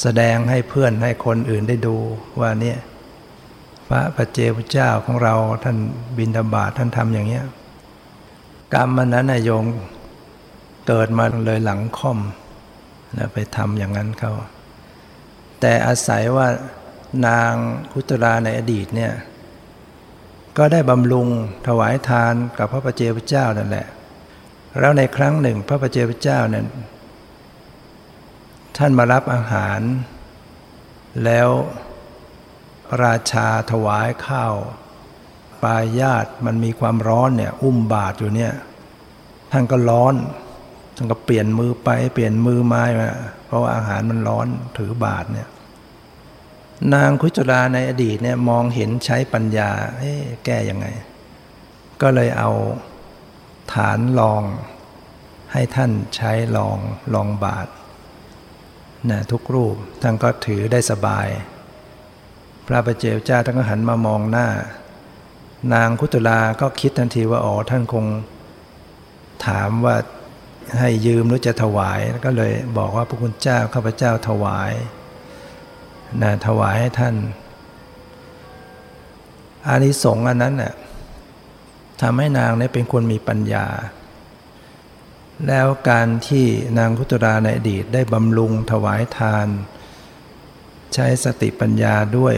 [0.00, 1.96] แสดงให้เพื่อนให้คนอื่นได้ดู
[2.40, 2.78] ว่าเนี่ย
[3.88, 5.76] พระพระเจ้าเจ้าของเราท่าน
[6.18, 7.44] บินธบาตท่านทำอย่างเนี้ย
[8.74, 9.64] กรรมมันนั้นนายโยง
[10.86, 12.18] เกิดมาเลยหลังค่อม
[13.16, 14.32] นะไปทำอย่างนั้นเขา
[15.60, 16.48] แต่อาศัยว่า
[17.26, 17.52] นาง
[17.92, 19.12] คุตราในอดีตเนี่ย
[20.58, 21.28] ก็ได้บำรุง
[21.66, 23.86] ถวายทานกับพระประเจพระเจ้านั่นแหละ
[24.80, 26.66] แล้วในครั้งหนึ่งพระประเจพระเจ้านั้น
[28.76, 29.80] ท่านมารับอาหาร
[31.24, 31.48] แล้ว
[33.04, 38.52] ราชาถวายข้าวายาตมันมีความร้อนเนี่ย อุ้มบาทอยู่เนี่ย
[39.52, 40.14] ท่านก็ร้อน
[40.96, 42.82] ท่านก็เปลี่ยนมือไปเปลี่ยนมือมา
[43.46, 44.46] เพราะว่าอาหารมันร้อน
[44.78, 45.48] ถือบาทเนี่ย
[46.94, 49.70] นางคุจราในอดีตเนี่ยมองเห็นใช้ปัญญา
[50.44, 50.86] แก้ยังไง
[52.02, 52.50] ก็เลยเอา
[53.72, 54.42] ฐานลอง
[55.52, 56.78] ให้ท่านใช้ลอง
[57.14, 57.66] ลองบาท
[59.10, 61.28] นะทุกรูปท่านก็ถือได้สบาย
[62.66, 64.48] พระประเจ้าเจ้าท่านก็หันมามองหน้า
[65.74, 68.04] นางคุตุลาก็คิดทันทีว่าอ๋อท่านคง
[69.46, 69.96] ถามว่า
[70.78, 74.72] ให้ยืมหรือจะถวายก็เลยบอกว่าพระคุณเจ้าข้าพเจ้าถวาย
[76.22, 77.14] นะถวายให้ท่าน
[79.66, 80.72] อานิสงส์อันนั้นน่ะ
[82.02, 83.66] ทำให้นางเนี่ยเป็นคนมีปัญญา
[85.48, 86.44] แล้วการที่
[86.78, 89.46] นางคุตราในอดีตได้บำรุงถวายทาน
[90.94, 92.34] ใช้สติปัญญาด้วย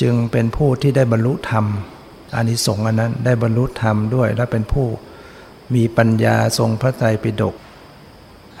[0.00, 1.66] จึงเป็นผู้ที่ได้บรรลุธรรม
[2.34, 4.86] อานิสงส์อันนั้นได้บรรลุธรรมด้วยและเป็นผู้
[5.74, 7.54] มีปัญญาทรงพระไตรปิฎก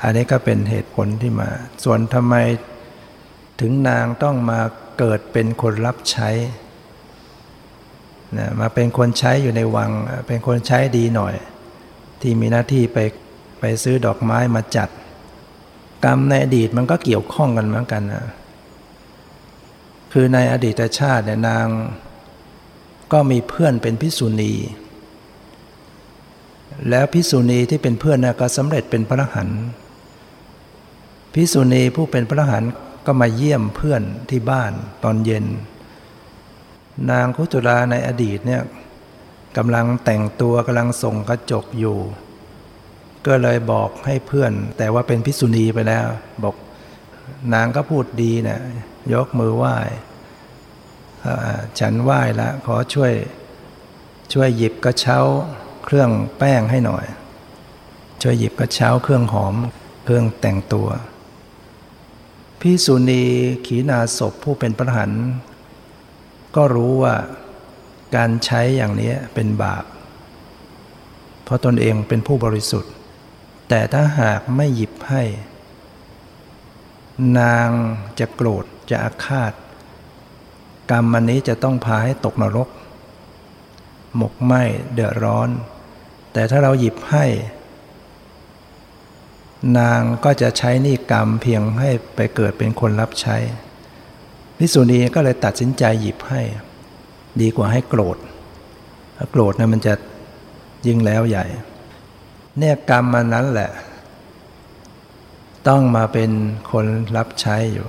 [0.02, 1.48] อันนี้ก็เป็นเหตุผลที่มา
[1.84, 2.34] ส่วนทำไม
[3.60, 4.60] ถึงนางต้องมา
[4.98, 6.30] เกิดเป็นคนรับใช้
[8.38, 9.90] นะมาเป็นคนใช้อยู่ในวัง
[10.28, 11.34] เป็นคนใช้ดีหน่อย
[12.20, 12.98] ที่มีหน้าที่ไป
[13.60, 14.88] ไปซื้อดอกไม้มาจัด
[16.04, 18.24] กรรมในอดีตมันก็เกี่ยวข้องกันเหมือนกันนะ
[20.18, 21.66] คือในอดีตชาติเนี่ยนาง
[23.12, 24.52] ก็มีเพื่อนเป็นพิสุณี
[26.88, 29.48] แล้วพิสุณีที่เป็นเพื่อนนะก็สำเร็จเป็นพระหัน
[31.34, 32.64] พิสุณีผู้เป็นพระหัน
[33.06, 34.72] ก็มาเยี่ยมเพื่อนที่บ้าน
[35.04, 35.44] ตอนเย็น
[37.10, 38.62] นางคุจุราในอดีตเนี่ย
[39.56, 41.98] กำลังแต่งตัวกำลังส่งกระจกอยู่
[43.26, 46.06] ก็เลยบอกให้เพื่อน แต่ว่าเป็นพิสุณีไปแล้ว
[46.44, 46.54] บอก
[47.54, 49.76] นางก็พูดดีเนะี่ ยกมือไหว้
[51.78, 53.12] ฉันไหว้แล้วขอช่วย
[54.32, 55.18] ช่วยหยิบกระเช้า
[55.84, 57.04] เครื่องแป้งให้หน่อย
[58.22, 59.54] ช่วยหยิบกระเช้าเครื่องหอม
[60.04, 60.88] เครื่องแต่งตัว
[62.60, 63.24] พิสุณี
[63.66, 65.12] ขีนาศพผู้เป็นพระหัน
[66.56, 67.14] ก็รู้ว่า
[68.16, 69.84] การใช้อย่างนี้เป็นบาป
[71.44, 72.92] เพราะตนเองเป็นผู้บริสุทธิ์
[73.68, 75.22] แต่ถ้าหากไม่หยิบให้
[77.38, 77.68] นาง
[78.18, 79.52] จะโกรธ จะอาฆาต
[80.90, 82.68] กรรมอันนี้จะต้องพาให้ตกนรก
[84.16, 84.52] หมกไหม
[84.92, 85.48] เดือดร้อน
[86.32, 87.26] แต่ถ้าเราหยิบให้
[89.78, 93.36] นางก็จะใช้นิกรรมเพียงให้ไปเกิดเป็นคนรับใช้
[94.58, 96.42] พิสุณีก็เลยตัดสินใจหยิบให้
[97.40, 98.16] ดีกว่าให้โกรธ
[99.16, 99.94] ถ้าโกรธนะมันจะ
[100.86, 101.46] ยิ่งแล้วใหญ่
[102.58, 103.70] เนี่ยกรรมมันนั้นแหละ
[105.68, 106.30] ต้องมาเป็น
[106.70, 107.86] คนรับใช้อยู่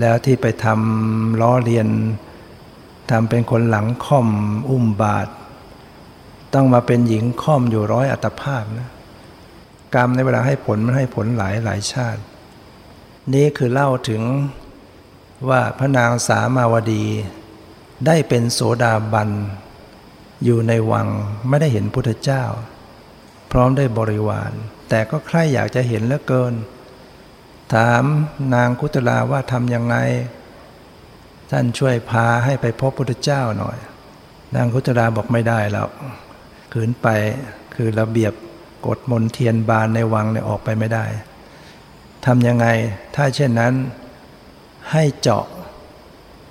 [0.00, 1.88] แล้วที่ไปทำล้อเลียน
[3.10, 4.28] ทำเป็นคนหลังค่อม
[4.70, 5.28] อุ้มบาท
[6.54, 8.88] ต้องมาเป็นหญิงค่อมอยู่ร้อยอัตภาพนะ
[9.94, 12.22] กรรมในเวลาให้ผลมันให้ผลหลายหลายชาติ
[13.34, 14.22] นี้คือเล่าถึง
[15.48, 17.04] ว่าพระนางสามาวดี
[18.06, 19.30] ได้เป็นโสดาบัน
[20.44, 21.08] อยู่ในวัง
[21.48, 22.44] ไม่ได้เห็นพุทธเจ้า
[23.50, 24.52] พร้อมได้บริวาร
[24.88, 26.54] แต่ก็ใคร่อยากจะเห็นเหลือเกิน
[27.74, 28.02] ถาม
[28.54, 29.96] นางคุตลาว่าทำยังไง
[31.50, 33.78] ท่านช่วยพาให้ไปพบพุทธเจ้าหน่อย
[34.54, 35.88] นางคุตลาบอกไม่ได้แล้ว
[36.72, 37.06] ขืนไป
[37.74, 38.32] คือระเบียบ
[38.86, 41.04] กดมนเทียนบานในวังเนี่ยออกไปไม่ได้
[42.26, 42.66] ทำยังไง
[43.14, 43.74] ถ้าเช่นนั้น
[44.92, 45.46] ให้เจาะ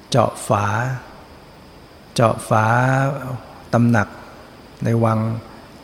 [0.10, 0.66] เจาะฝา
[2.16, 2.66] เจาะฝา
[3.74, 4.08] ตำหนัก
[4.84, 5.20] ในวัง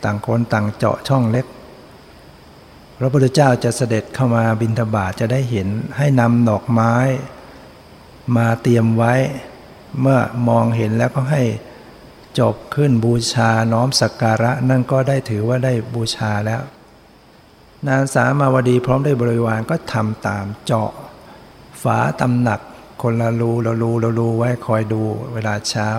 [0.04, 1.46] ต่างคนต่างเจาะช่องเล็ก
[2.98, 6.94] พระพุทธเจ้าจะเสด็จเข้ามาบิณฑบาตจะได้เห็นให้นำดอกไม้
[8.36, 9.14] มาเตรียมไว้
[10.00, 11.42] เมื่อมองเห็นแล้วก็ให้
[12.38, 16.62] จบขึ้นบูชาน้อมสักการะ นั่นก็ได้ถือว่าได้บูชาแล้ว
[17.88, 20.90] นางสามาวดีพร้อมด้วยบริวารก็ทำตามเจาะ
[21.82, 22.60] ฝาตำหนัก
[23.02, 25.02] คนละรูละรูละรูไว้คอยดู
[25.32, 25.90] เวลาเช้า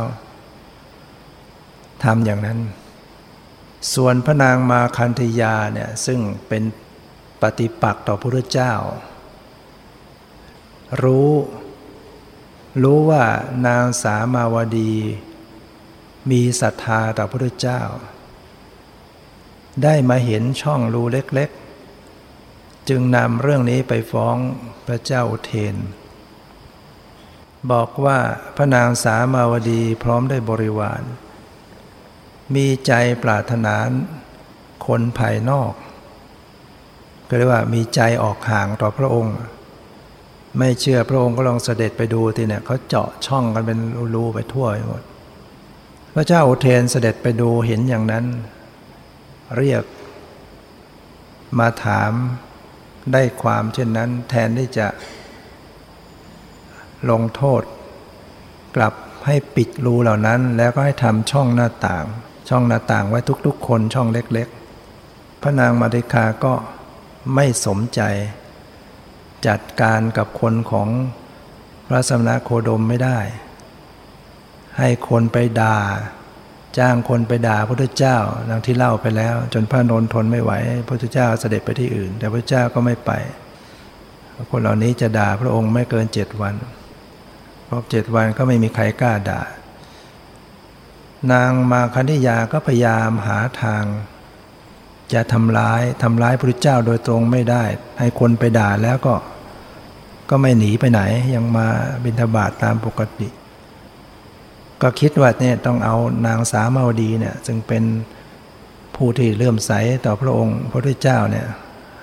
[2.04, 2.60] ทำอย่างนั้น
[3.94, 6.64] ส่วนพระนางมาคันธยาเนี่ยซึ่งเป็น
[7.46, 8.74] ปฏิปักษ์ต่อพระเจ้า
[11.04, 11.32] รู้
[12.84, 13.24] รู้ว่า
[13.68, 14.94] นางสามาวดี
[16.32, 17.82] มีศรัทธาต่อพระพุทธเจ้า
[19.84, 24.36] ได้มาเห็นช่องรูเล็กๆ จึงนำเรื่องนี้ไปฟ้อง
[24.88, 25.76] พระเจ้าอุเทน
[27.72, 28.20] บอกว่า
[28.56, 31.04] พระนางสามาวดีพร้อมได้บริวาร
[32.56, 32.92] มีใจ
[33.24, 33.76] ปรารถนา
[34.86, 35.74] คนภายนอก
[37.38, 39.36] เรียกว่ามีใจออกห่างต่อพระองค์
[40.60, 43.80] ไม่เชื่อพระองค์ก็ลองเสด็จไปดูทีเนี่ยเขาเจาะช่องกันเป็น
[44.16, 45.04] รูไปทั่วหมด
[46.16, 48.26] พระเจ้าอุเทนเสด็จไปดูเห็นอย่างนั้น
[49.58, 49.84] เรียก
[51.60, 52.12] มาถาม
[53.14, 54.88] ได้ความเช่นนั้น แทนที่จะ
[57.10, 57.62] ลงโทษ
[58.76, 58.94] กลับ
[59.26, 62.06] ให้ปิดรูเหล่านั้น แล้วก็ให้ทำช่องหน้าต่าง
[62.50, 64.48] ช่องหน้าต่างไว้ทุกๆ คนช่องเล็ก
[64.96, 66.54] ๆ พระนางมาริกาก็
[67.34, 68.02] ไม่สมใจ
[69.48, 70.90] จัดการกับคนของ
[71.88, 73.20] พระสมณโคดมไม่ได้
[74.78, 75.78] ให้คนไปด่า
[76.78, 78.18] จ้างคนไปด่าพระพุทธเจ้า
[78.50, 80.52] ดังที่เล่าไปแล้ว จนพระนนทนไม่ไหว
[80.86, 83.12] พระพุทธเจ้าเสด็จไปที่อื่น แต่พระเจ้าก็ไม่ไป
[84.52, 86.56] คนเหล่านี้จะด่าพระองค์ไม่เกินเจ็ดวัน
[87.68, 89.42] ครบเจ็ดวันก็ไม่มีใครกล้าด่า
[91.32, 93.84] นางมาคันธิยาก็พยายามหาทาง
[95.14, 97.64] จะทำร้ายทำร้ายพระพุทธเจ้าโดยตรงไม่ได้
[98.00, 99.16] ให้คนไปด่าแล้วก็
[100.30, 101.02] ก็ไม่หนีไปไหน
[101.36, 101.68] ยังมา
[102.04, 103.30] บิณฑบาตตามปกติ
[104.82, 107.84] ก็คิดว่าเนี่ยต้องเอานางสามาวดีเนี่ยจึงเป็น
[108.96, 109.72] ผู้ที่เลื่อมใส
[110.06, 111.48] ต่อพระองค์พระพุทธเจ้าเนี่ย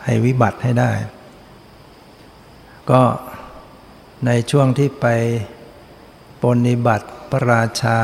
[0.05, 0.93] ให้วิบัติให้ได้
[2.91, 3.03] ก็
[4.27, 5.07] ในช่วงที่ไป
[6.43, 7.99] ปนิบัติพระราชา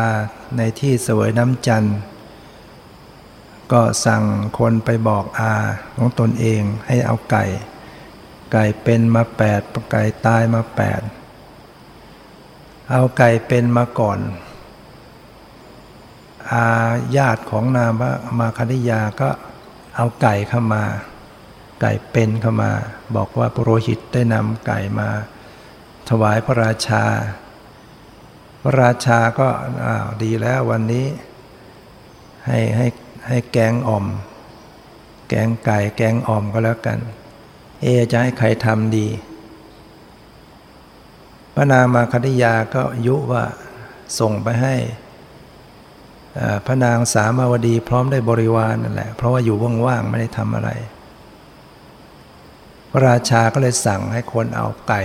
[0.56, 1.98] ในที่เสวยน้ำจันทร์
[3.72, 4.24] ก็สั่ง
[4.59, 5.52] คนไปบอกอา
[5.96, 7.44] ของตนเองให้เอาไก่
[8.52, 9.61] ไก่เป็นมาแปด
[9.92, 11.00] ไก่ตายมาแปด
[12.90, 14.18] เอาไก่เป็นมาก่อน
[16.52, 16.64] อา
[17.16, 17.92] ญาติของนาม
[18.38, 19.31] มาคณิยาก็
[19.96, 20.85] เอาไก่เข้ามา
[21.81, 22.70] ไก่เป็นเข้ามา
[23.16, 25.09] บอกว่าปุโรหิตได้นำไก่มา
[26.09, 27.04] ถวายพระราชา
[28.62, 29.48] พระราชาก็
[29.85, 31.07] อ้าวดีแล้ววันนี้
[32.46, 32.87] ให้ให้
[33.28, 34.06] ให้แกงอ่อม
[35.28, 36.98] แกงไก่แกงอ่อมก็แล้วกัน
[37.82, 39.08] เอจะให้ใครทำดี
[41.54, 43.44] พระนามาคณิยาก็ยุว่า
[44.18, 44.74] ส่งไปให้
[46.66, 50.70] พระนางสามาวดีพร้อมได้บริวารนั่นแหละ เพราะว่าอยู่ว่างๆไม่ได้ทำอะไร
[52.90, 55.02] พระราชาก็เลยสั่งให้คนเอาไก่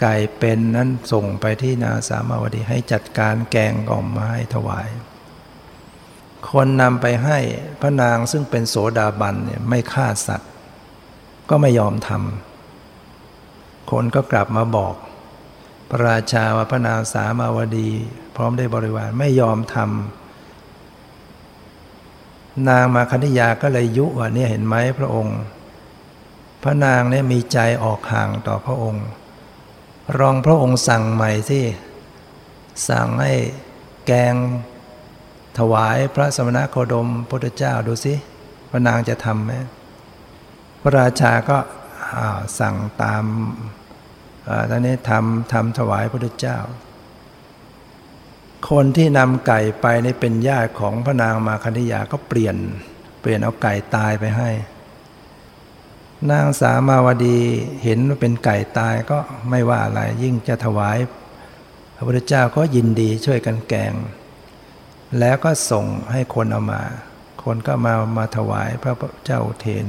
[0.00, 4.88] ไก่เป็นนั้นส่งไปที่นางสามาวดีให้จัดการแกงกล่อมมาให้ถวาย
[6.52, 7.38] คนนำไปให้
[7.80, 10.50] พระนางซึ่งเป็นโสดาบันเนี่ยไม่ฆ่าสัตว์
[11.50, 14.94] ก็ไม่ยอมทำคนก็กลับมาบอก
[15.90, 17.90] พระราชาว่าพระนางสามาวดี
[18.36, 19.86] พร้อมได้บริวารไม่ยอมทำ
[22.68, 25.38] นางมาคณิยาก็เลยยุว่าเนี่ยเห็นไหมพระองค์
[26.62, 29.04] พระนางเนี่ยมีใจออกห่างต่อพระองค์
[30.18, 31.64] รองพระองค์สั่งใหม่ที่
[32.88, 33.32] สั่งให้
[34.06, 34.34] แกง
[35.58, 38.14] ถวายพระสมณโคดมพุทธเจ้าดูสิ
[38.70, 39.52] พระนางจะทำไหม
[40.80, 41.58] พระราชาก็
[42.60, 43.24] สั่งตาม
[44.70, 46.58] ตอนนี้ทำทำถวายพระพุทธเจ้า
[48.70, 52.56] คนที่นำไก่ไปในเป็นญาติของพระนางมาคณิยาก็เปลี่ยน
[53.20, 54.50] เปลี่ยนเอาไก่ตายไปให้
[56.30, 57.38] นางสามาวดี
[57.82, 59.18] เห็นว่าเป็นไก่ตายก็
[59.50, 60.98] ไม่ว่าอะไรยิ่งจะถวาย
[61.96, 63.92] พระพุทธเจ้าก็ยินดีช่วยกันแกง
[65.20, 66.82] แล้วก็ส่งให้คนเอามา
[67.44, 69.86] คนก็มามาถวายพระเจ้าเทน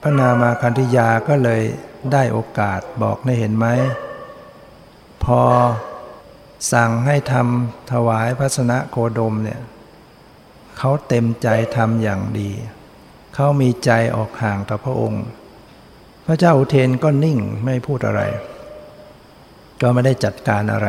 [0.00, 1.62] พระนามาคันธยาก็เลย
[2.12, 3.66] ได้โอกาสบอกได้เห็นไหม
[5.24, 5.42] พอ
[6.72, 9.60] สั่งให้ทำถวายพระสนะโคดมเนี่ย
[10.78, 12.50] เขาเต็มใจทำอย่างดี
[13.34, 15.24] เขามีใจออกห่างต่อพระองค์
[16.26, 18.22] พระเจ้าอุเทนก็นิ่งไม่พูดอะไร
[19.80, 20.88] ก็ไม่ได้จัดการอะไร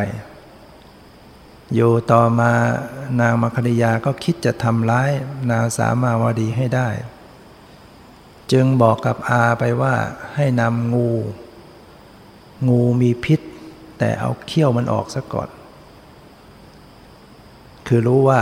[1.75, 2.51] อยู่ต่อมา
[3.19, 5.11] นางมัคณิยาก็คิดจะทำร้าย
[5.51, 6.89] นางสามาวดีให้ได้
[8.51, 9.95] จึงบอกกับอาไปว่า
[10.35, 11.09] ให้นำงู
[12.67, 13.39] งูมีพิษ
[13.99, 15.49] แต่เอาเขี้ยวมันออกซะก่อน
[17.87, 18.41] คือรู้ว่า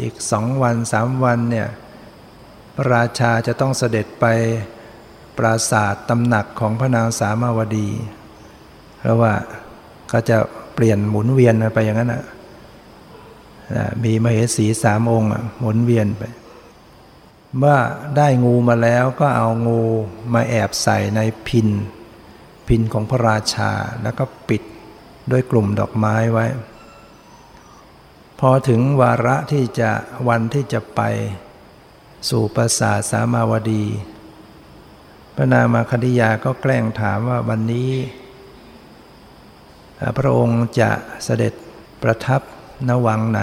[0.00, 1.68] อีกสองวันสามวันเนี่ย
[2.74, 4.26] พระราชาจะต้องเสด็จไป
[5.38, 7.88] ปราศาสตำหนักของพระนางสามาวดี
[8.98, 9.32] เพราะว่า
[10.12, 10.36] ก็จะ
[10.74, 12.24] เปลี่ยนหมุนเวียนไปอย่างนั้นนะ
[14.04, 16.22] มีมเหสีสามองค์หมุนเวียนไป
[17.58, 17.78] เมื่อ
[18.16, 19.80] ได้งูมาแล้วก็เอางู
[20.34, 21.68] มาแอบใส่ในพิน
[22.68, 23.70] พินของพระราชา
[24.02, 24.62] แล้วก็ปิด
[25.30, 26.46] ด้วยกลุ่มดอกไม้ไว้
[28.40, 29.90] พอถึงวาระที่จะ
[30.28, 31.00] วันที่จะไป
[32.30, 33.84] สู่ปราสาทสามาวดี
[35.36, 37.92] พระนามาคดิยาก็แกล้งถามว่าวันนี้
[40.18, 40.90] พระองค์จะ
[41.24, 41.54] เสด็จ
[42.02, 42.42] ประทับ
[42.86, 43.40] นวังไหน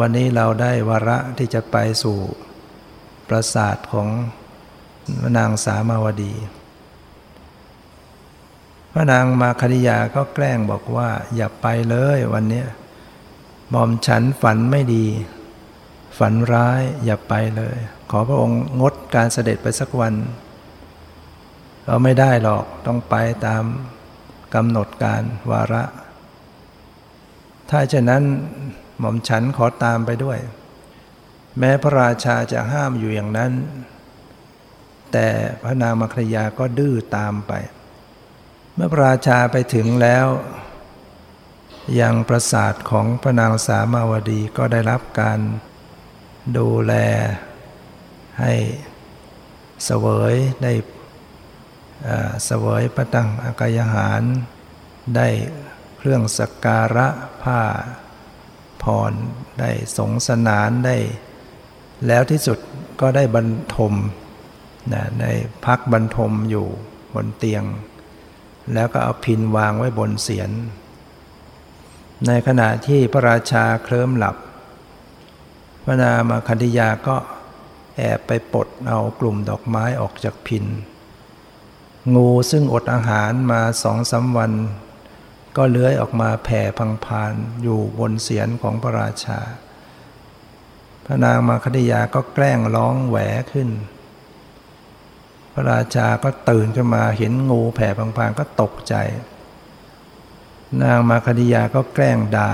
[0.00, 2.18] วันนี้เราได้วาระที่จะไปสู่
[3.28, 4.08] ปราสาทของ
[5.36, 6.34] นางสามาวดี
[8.92, 12.64] พระนางมาคดิยาก็แกล้งบอกว่า อย่าไปเลยวันนี้
[13.70, 15.06] หม่อมฉันฝันไม่ดี
[16.18, 17.76] ฝันร้ายอย่าไปเลย
[18.10, 20.14] ขอพระองค์งดการเสด็จไปสักวัน
[21.86, 23.14] เราไม่ได้หรอกต้องไป
[23.46, 23.64] ตาม
[24.54, 25.82] กำหนดการวาระ
[27.70, 28.22] ถ้าเช่นนั้น
[28.98, 30.38] หม่อมฉันขอตามไปด้วย
[31.58, 33.52] แม้พระราชาจะห้ามอยู่อย่างนั้น
[35.12, 35.28] แต่
[35.62, 37.52] พระนางมครยาก็ดื้อตามไป
[38.74, 40.26] เมื่อพระราชาไปถึงแล้ว
[42.00, 45.40] ยังประสาทของพระนางสามาวดีก็ได้รับการ
[46.58, 46.94] ดูแล
[48.40, 48.54] ให้
[49.84, 50.72] เสวยได้
[52.44, 54.22] เสวยประตังอากายหาร
[55.16, 55.28] ได้
[56.02, 57.08] เครื่องสักการะ
[57.42, 57.60] ผ้า
[58.82, 59.12] ผ่อน
[59.60, 60.96] ได้สงสนานได้
[62.06, 62.58] แล้วที่สุด
[63.00, 63.94] ก็ได้บรรทม
[64.92, 65.32] นะได้
[65.66, 66.66] พักบรรทมอยู่
[67.14, 67.64] บนเตียง
[68.74, 70.50] แล้วก็เอาพินวางไว้บนเสียน
[72.26, 74.36] ในขณะที่พระราชาเคลิ้มหลับ
[75.84, 77.16] พระนามาคันธยาก็
[77.96, 80.64] แอบไปปลดเอากลุ่มดอกไม้ออกจากพิน
[82.14, 84.52] งูซึ่งอดอาหารมาสองสาวัน
[85.56, 87.32] ก็เลื้อยออกมาแผ่พังพาน
[87.62, 89.40] อยู่บนเสียนของพระราชา
[91.04, 93.16] พระนางมาคดิยาก็แกล้งร้องแหว
[93.52, 93.68] ขึ้น
[95.52, 98.94] พระราชาก็ตื่นขึ้นมาเห็นงูแผ่พังพานก็ตกใจ
[100.82, 102.52] นางมาคดิยาก็แกล้งด่า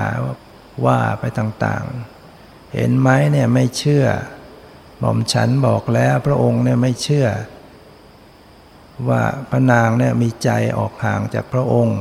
[0.86, 4.07] ว่าไปต่างๆ เห็นไหมเนี่ยไม่เชื่อ
[4.99, 7.28] หม่อมฉันบอกแล้วพระองค์เนี่ยไม่เชื่อ
[9.09, 11.99] ว่าพระนางเนี่ยมีใจออกห่างจากพระองค์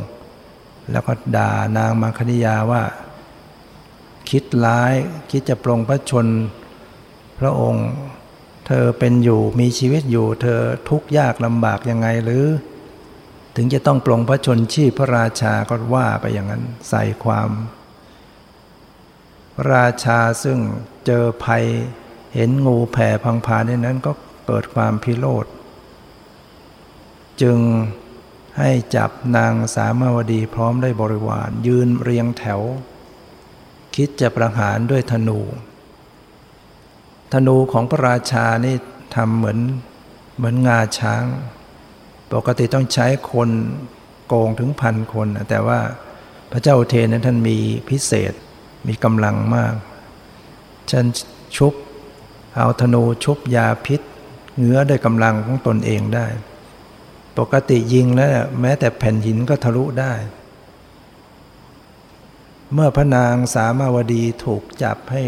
[0.92, 2.84] แล้วก็ด่านางมาคดิยาว่า
[4.30, 4.94] คิดร้าย
[5.32, 6.28] คิดจะปรงพระชน
[7.40, 7.88] พระองค์
[8.68, 12.46] เธอเป็นอยู่มีชีวิตอยู่ เธอทุกข์ยากลำบากยังไงหรือ
[13.56, 17.50] ถึงจะต้องปรงพระชนชีพพระราชาก็ว่าไปอย่างนั้นใส่ความ
[19.72, 20.60] ราชาซึ่ง
[21.06, 21.66] เจอภัย
[22.36, 24.12] เห็นงูแผ่พังพานในนั้นก็
[24.46, 25.46] เกิดความพิโรธ
[27.42, 27.58] จึง
[28.58, 32.62] ให้จับนางสามาวดีพร้อมด้วยบริวาร ยืนเรียงแถว
[33.96, 35.40] คิดจะประหารด้วยธนู
[37.34, 38.76] ธนูของพระราชานี่
[39.16, 39.60] ทำเหมือน
[40.38, 41.24] เหมือนงาช้าง
[42.34, 43.50] ปกติต้องใช้คน
[44.28, 45.80] โกงถึงพันคน แต่ว่า
[46.52, 47.58] พระเจ้าเทนนั้นท่านมี
[47.90, 48.34] พิเศษ
[48.88, 49.74] มีกำลังมาก
[50.92, 51.06] ฉัน
[51.56, 51.74] ชุบ
[52.58, 54.02] เอาธนูชุบยาพิษ
[54.58, 56.28] เงื้อด้วยกำลังของตนเองได้
[57.38, 58.30] ปกติยิงแล้ว
[58.62, 60.14] แม้แต่แผ่นหินก็ทะลุได้
[62.74, 65.24] เมื่อพระนางสามาวดีถูกจับให้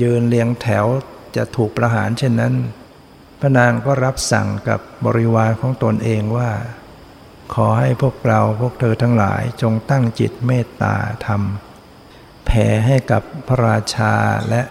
[0.00, 0.86] ยืนเรียงแถว
[1.36, 2.54] จะถูกประหารเช่นนั้น
[3.40, 6.50] พระนางก็รับสั่งกับบริวารของตนเองว่า
[7.54, 11.42] ขอให้พวกเราพวกเธอทั้งหลายจงตั้งจิตเมตตาธรรม
[12.44, 14.14] แผ่ให้กับพระราชา
[14.48, 14.62] และ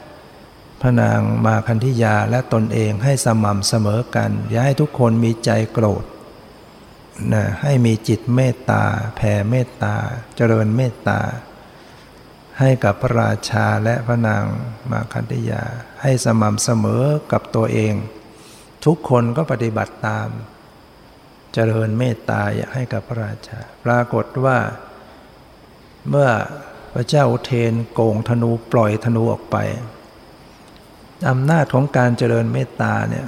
[0.82, 6.04] พระนางมาคันธิยาและตนเองให้สม่ำเสมอกัน อย่าให้ทุกคนมีใจโกรธ
[7.34, 8.84] นะให้มีจิตเมตตา
[9.16, 9.96] แผ่เมตตา
[10.36, 11.20] เจริญเมตตา
[12.60, 14.44] ให้กับพระราชาและพระนาง
[14.92, 15.64] มาคันธิยา
[16.02, 17.94] ให้สม่ำเสมอกับตัวเอง
[18.86, 20.30] ทุกคนก็ปฏิบัติตาม
[21.54, 24.58] เจริญเมตตาอยากให้กับพระราชา ปรากฏว่า
[26.10, 26.30] เมื่อ
[26.94, 29.58] พระเจ้าเทนโกงธนูปล่อยธนูออกไป
[31.30, 33.28] อำนาจของการเจริญเมตตาเนี่ย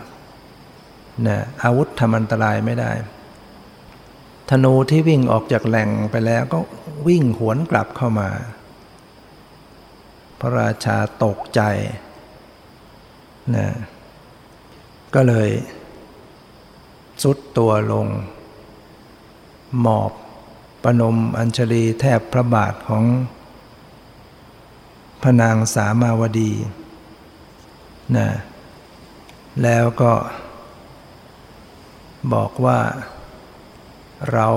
[1.27, 2.91] นะอาวุธทำอันตรายไม่ได้
[4.49, 6.59] ธนูที่วิ่งออกจากแหล่งไปแล้วก็
[7.07, 8.29] วิ่งหวนกลับเข้ามา
[10.39, 11.61] พระราชาตกใจ
[13.55, 13.67] นะ
[15.15, 15.49] ก็เลย
[17.23, 18.07] สุดตัวลง
[19.81, 20.11] หมอบ
[20.83, 23.03] ประนมอัญชลีแทบพระบาทของ
[25.21, 26.51] พระนางสามาวดี
[28.17, 28.27] นะ
[29.63, 30.13] แล้วก็
[32.33, 32.79] บอกว่า
[34.33, 34.47] เรา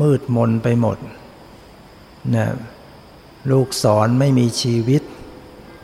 [0.00, 0.98] มืดมนไปหมด
[2.34, 2.46] นะ
[3.50, 5.02] ลูกสอนไม่มีชีวิต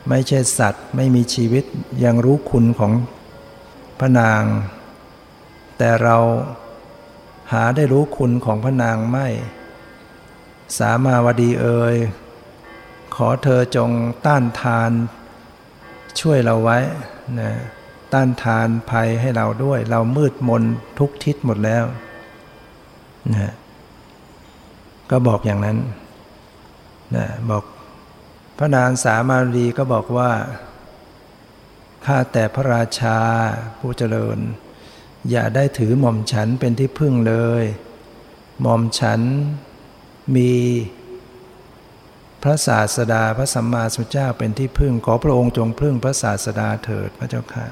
[0.09, 1.63] ไม่ใช่สัตว์ ไม่มีชีวิต
[2.03, 2.91] ยังรู้คุณของ
[3.99, 4.43] พระนาง
[5.77, 6.17] แต่เรา
[7.51, 9.27] หาได้รู้คุณของพระนางไม่
[10.77, 11.95] สามาวดีเอ่ย
[13.15, 13.89] ขอเธอจง
[14.25, 14.91] ต้านทาน
[16.19, 16.79] ช่วยเราไว้
[17.39, 17.51] นะ
[18.13, 20.63] ต้านทานภัยให้เราด้วย เรามืดมน
[20.99, 21.85] ทุกทิศหมดแล้ว
[23.31, 23.53] นะ
[25.11, 25.77] ก็บอกอย่างนั้น
[27.15, 27.63] นะบอก
[28.57, 30.31] พระนางสามารีก็บอกว่า
[32.05, 33.17] ข้าแต่พระราชา
[33.79, 34.37] ผู้เจริญ
[35.31, 37.63] อย่าได้ถือหม่อมฉันเป็นที่พึ่งเลย
[38.61, 39.21] หม่อมฉัน
[40.35, 40.53] มี
[42.43, 47.67] พระศาสดาพระสัมมาสัมพุทธเจ้าเป็นที่พึ่ง ขอพระองค์จงพึ่งพระศาสดาเถิดพระเจ้าค่ะ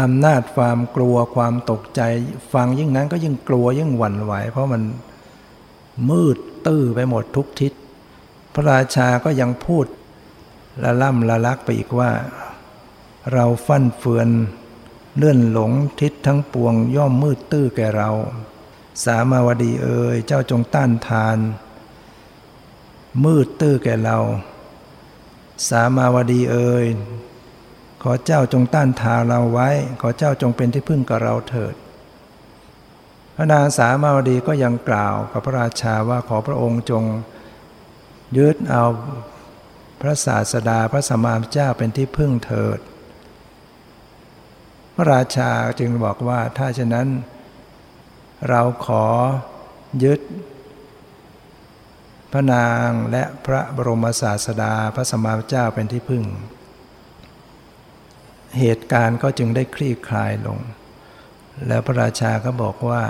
[0.00, 2.00] อำนาจความกลัวความตกใจ
[2.52, 4.82] ฟังยิ่งนั้นก็ยิ่งกลัวยิ่งหวั่นไหว เพราะมัน
[6.10, 6.36] มืด
[6.66, 7.72] ตื้อไปหมดทุกทิศ
[8.54, 9.86] พระราชาก็ยังพูด
[10.82, 12.10] ละล่ำละลักไปอีกว่า
[13.32, 14.28] เราฟั่นเฟือน
[15.16, 18.10] เลื่อนหลงทิศทั้งปวงย่อมมืดตื้อแก่เรา
[19.04, 21.38] สามาวดีเอ่ยเจ้าจงต้านทาน
[23.22, 24.18] มืดตื้อแก่เรา
[25.68, 26.86] สามาวดีเอ่ย
[28.02, 29.68] ขอเจ้าจงต้านทาเราไว้
[30.00, 31.74] ขอเจ้าจงเป็นที่พึ่งกับเราเถิด
[33.36, 37.04] พระนางสามาวดีก็ยังกล่าวกับพระราชาว่าขอพระองค์จง
[38.38, 38.84] ยึดเอา
[40.00, 42.78] พระศาสดาพระสมมาเจ้าเป็นที่พึ่งเถิด
[44.94, 45.50] พระราชา
[45.80, 47.08] จึงบอกว่าถ้าฉะนั้น
[48.48, 49.04] เราขอ
[50.04, 50.20] ยึด
[52.36, 56.24] พระนางและพระบรมศาสดาพระสมมาเจ้าเป็นที่พึ่ง
[58.58, 60.58] เหตุการณ์ก็จึงได้คลี่คลายลง
[61.66, 63.02] แล้วพระราชาก็บอกว่า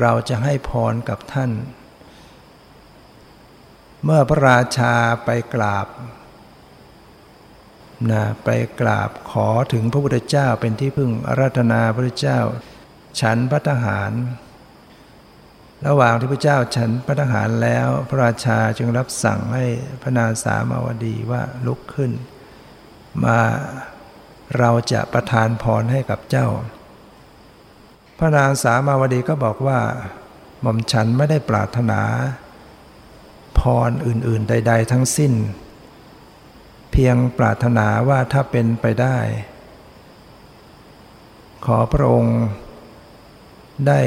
[0.00, 1.50] เราจะให้พรกับท่าน
[4.04, 5.86] เมื่อพระราชาไปกราบ
[8.10, 8.48] นะไป
[8.80, 12.40] กราบขอถึงพระพุทธเจ้าเป็นที่พึ่งอาราธนาพระพุทธเจ้า
[13.20, 14.12] ฉันพระทหาร
[15.86, 19.66] ระหว่างที่พระเจ้าฉันพระทหารแล้ว พระราชาจึงรับสั่งให้
[20.02, 22.12] พระนางสามาวดีว่าลุกขึ้น
[23.24, 23.40] มา
[24.58, 26.48] เราจะประทานพรให้กับเจ้า
[28.18, 29.80] พระนางสามาวดีก็บอกว่า
[30.60, 32.00] หม่อมฉันไม่ได้ปรารถนา
[33.58, 35.32] พรอื่นๆใด ๆ ทั้งสิ้น
[36.92, 39.18] เพียงปรารถนาว่าถ้าเป็นไปได้
[41.66, 42.38] ขอพระองค์
[43.86, 44.00] ได้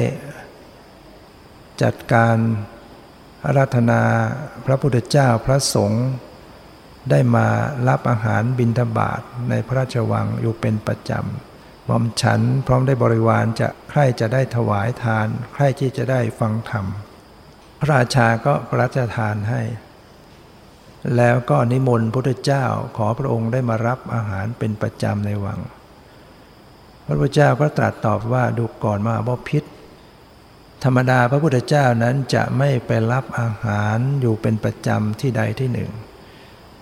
[1.82, 2.36] จัดการ
[3.44, 4.02] อาราธนา
[4.66, 6.06] พระพุทธเจ้าพระสงฆ์
[7.10, 7.46] ได้มา
[7.88, 16.86] รับอาหารบิณฑบาตในพระราชวังอยู่เป็นประจำหม่อมฉันพร้อมได้บริวารจะใครจะได้ถวายทาน ใครที่จะได้ฟังธรรม
[17.80, 19.62] พระราชาก็พระราชทานให้
[21.16, 22.64] แล้วก็นิมนต์พระพุทธเจ้า
[22.96, 25.60] ขอพระองค์ได้มารับอาหารเป็นประจำในวัง
[27.06, 29.64] พระพุทธเจ้าก็ตรัสตอบว่าดูก่อนมาบพิษ
[30.84, 35.90] ธรรมดาพระพุทธเจ้านั้นจะไม่ไปรับอาหารอยู่เป็นประจำที่ใดที่หนึ่ง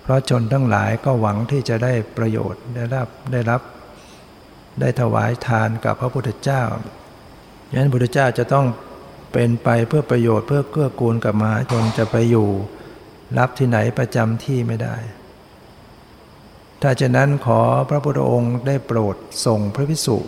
[0.02, 3.62] เพราะชนทั้งหลายก็หวังที่จะได้ประโยชน์ได้รับได้รับ
[4.80, 6.62] ได้ถวายทานกับพระพุทธเจ้า
[7.68, 8.66] ดังนั้นพระพุทธเจ้าจะต้อง
[9.32, 12.48] เป็นไปเพื่อประโยชน์เพื่อเกื้อกูลกับมหาชนจะไปอยู่
[13.38, 14.96] รับที่ไหนประจำที่ไม่ได้
[16.82, 20.18] ถ้าฉะนั้นขอพระพุทธองค์ได้โปรดส่งพระพิสุ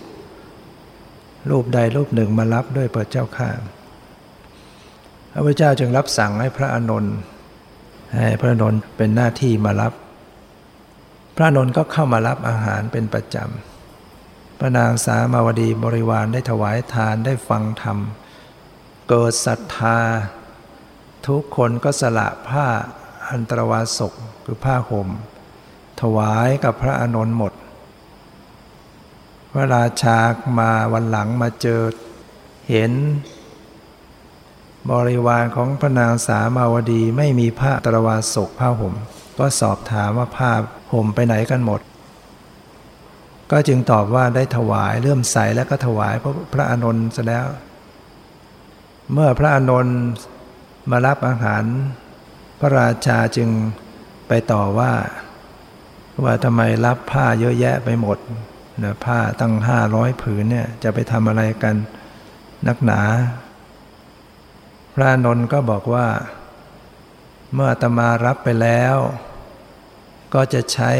[1.50, 3.50] รูปใดรูปหนึ่งมารับด้วยพระเจ้าข้า
[5.32, 7.14] พระพุทธเจ้าจึงรับสั่งให้พระอานนท์
[8.14, 9.92] ให้พระอานนท์เป็นหน้าที่มารับ
[11.36, 17.98] พระอานนท์ก็เข้ามารับอาหารเป็นประจำพระนางสามาวดีบริวารได้ถวายทานได้ฟังธรรม
[19.08, 19.98] เกิดศรัทธา
[21.26, 22.66] ทุกคนก็สละผ้า
[23.30, 24.12] อันตรวาสก
[24.44, 25.08] คือผ้าห่ม
[26.00, 27.52] ถวายกับพระอานนท์หมด
[29.56, 30.18] พระราชา
[30.58, 31.80] มาวันหลังมาเจอ
[32.68, 32.92] เห็น
[34.90, 38.94] บริวารของพระนางสามาวดีไม่มีผ้าตรวาสกผ้าห่ม
[39.38, 40.50] ก็สอบถามว่าผ้า
[40.92, 41.80] ห่มไปไหนกันหมด
[43.50, 47.46] ก็จึงตอบว่าได้ถวายเริ่มใสแล้วก็ถวายพระพระอานนท์ซะแล้ว
[49.12, 49.98] เมื่อพระอานนท์
[50.90, 51.64] มารับอาหาร
[52.58, 53.48] พระราชาจึง
[54.28, 54.92] ไปต่อว่า
[56.24, 58.18] ว่าทำไมรับผ้าเยอะแยะไปหมด
[58.82, 61.76] นะผ้าตั้งห้าร้อยผืนเนี่ยจะไปทำอะไรกัน
[62.66, 63.00] นักหนา
[64.94, 66.08] พระนนท์ก็บอกว่า
[67.54, 68.96] เมื่อตมารับไปแล้ว
[70.34, 70.90] ก็จะใช้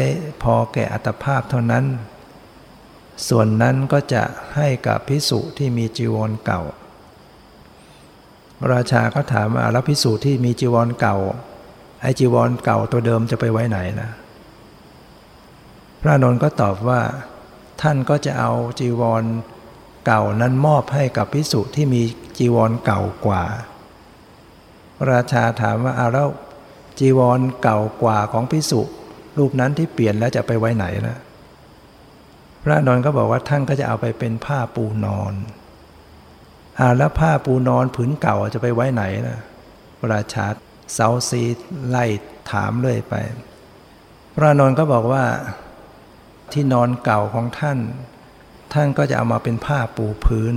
[0.43, 1.85] พอแก่อัตภาพเท่านั้น
[3.29, 4.23] ส่วนนั้นก็จะ
[4.55, 6.61] ให้กับพิสุที่มีจีวรเก่า
[8.71, 11.17] ราชาก็ถามว่าแล้วพิสุที่มีจีวรเก่า
[12.01, 14.11] ไอ้จีวรเก่าตัวเดิมจะไปไว้ไหนนะ
[16.01, 17.01] พระนนท์ก็ตอบว่า
[17.81, 19.23] ท่านก็จะเอาจีวร
[20.05, 22.01] เก่านั้นมอบให้กับพิสุที่มี
[22.37, 23.43] จีวรเก่ากว่า
[25.11, 26.29] ราชาถามว่าเอาแล้ว
[26.99, 28.81] จีวรเก่ากว่าของพิสุ
[29.37, 31.17] รูปนั้นที่เปลี่ยนแล้วจะไปไว้ไหนล่ะ
[32.63, 35.33] พระนอนก็บอกว่าท่านก็จะเอาไปเป็นผ้าปูนอน
[36.79, 39.39] อาแล้วผ้าปูนอนผืนเก่าจะไปไว้ไหนล่ะ
[40.11, 40.45] ราชา
[40.93, 41.43] เซาซี
[41.89, 42.05] ไล่
[42.51, 43.13] ถามเลยไป
[44.35, 45.23] พระนอนก็บอกว่า
[46.51, 47.79] ที่นอนเก่าของท่าน
[48.73, 50.55] ท่านก็จะเอามาเป็นผ้าปูพื้น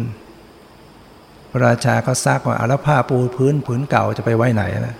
[1.51, 4.97] พระราชาก็ซักว่าเอาแล้วผ้าปูพื้นผืนเก่าจะไปไว้ไหนนะ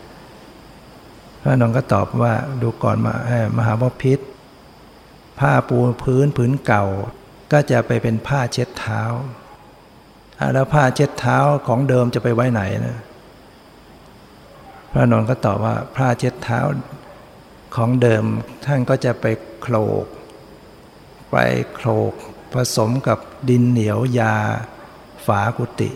[1.43, 3.15] พระนองก็ตอบว่าดูก่อนมา
[3.57, 4.19] มหาบพิษ
[5.41, 6.85] ผ้าปูพื้นผืนเก่า
[7.53, 9.03] ก็จะไปเป็นผ้าเช็ดเท้า
[10.55, 12.99] แล้วผ้าเช็ดเท้าของเดิมจะไปไว้ไหนนะ
[14.93, 16.61] พระนนท์ก็ตอบว่าผ้าเช็ดเท้า
[17.77, 18.25] ของเดิม
[18.67, 19.25] ท่านก็จะไป
[19.63, 20.07] โคลก
[21.31, 21.37] ไป
[21.75, 22.15] โคลก
[22.53, 23.19] ผสมกับ
[23.49, 24.37] ดินเหนียวยา
[25.27, 25.93] ฝากุฏิ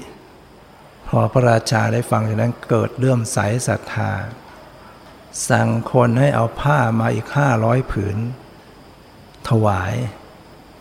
[1.08, 4.12] พอพระราชาได้ฟังจากนั้นเกิดเลื่อมใสศรัทธา
[5.48, 8.16] สั่งคนให้เอาผ้ามาอีกห้าร้อยผืน
[9.48, 9.94] ถวาย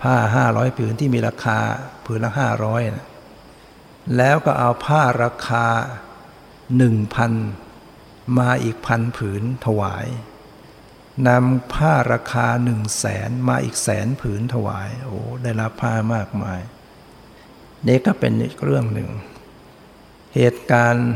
[0.01, 1.59] ผ้าห้าร้อยผืนที่มีราคา
[2.05, 3.07] ผืนละห้าร้อยนะ
[4.17, 5.67] แล้วก็เอาผ้าราคา
[6.77, 7.31] หนึ่งพัน
[8.37, 10.05] มาอีกพันผืนถวาย
[11.27, 16.59] นำผ้าราคาหนึ่งแสนมาอีกแสนผืนถวาย โอ้ได้รับผ้ามากมาย
[17.87, 18.33] นี่ก็เป็น
[18.65, 19.09] เรื่องหนึ่ง
[20.35, 21.09] เหตุการณ์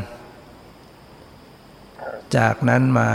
[2.38, 3.12] จากนั้นมา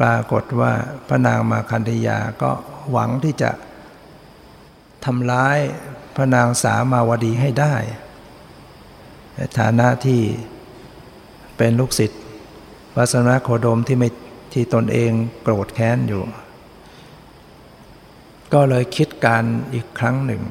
[0.00, 0.72] ปรากฏว่า
[1.08, 2.52] พระนางมาคันธยาก็
[2.90, 3.50] หวังที่จะ
[5.04, 5.58] ทำร้าย
[6.16, 7.74] พระนางสามาวดีให้ได้
[9.34, 10.20] ในฐานะที่
[11.56, 12.20] เป็นลูกศิษย์
[12.96, 14.08] วัสนาโคดมที่ไม่
[14.52, 16.22] ที่ตนเองโกรธแค้นอยู่
[18.52, 19.44] ก็เลยคิดการ
[19.74, 20.42] อีกครั้งหนึ่ง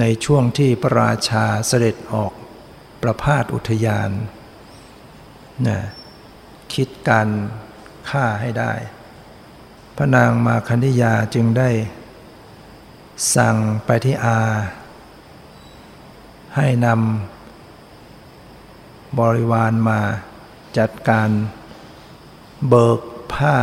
[0.00, 2.32] ในช่วงที่พระราชาเสด็จออก
[3.02, 4.10] ประพาสอุทยาน
[5.66, 5.78] นะ
[6.74, 7.28] คิดการ
[8.10, 8.72] ฆ่าให้ได้
[9.96, 11.70] พระนางมาคันธิยาจึงได้
[13.36, 14.40] สั่งไปที่อา
[16.56, 20.00] ให้นำบริวารมา
[20.78, 21.28] จัดการ
[22.68, 23.00] เบิก
[23.32, 23.56] ผ้า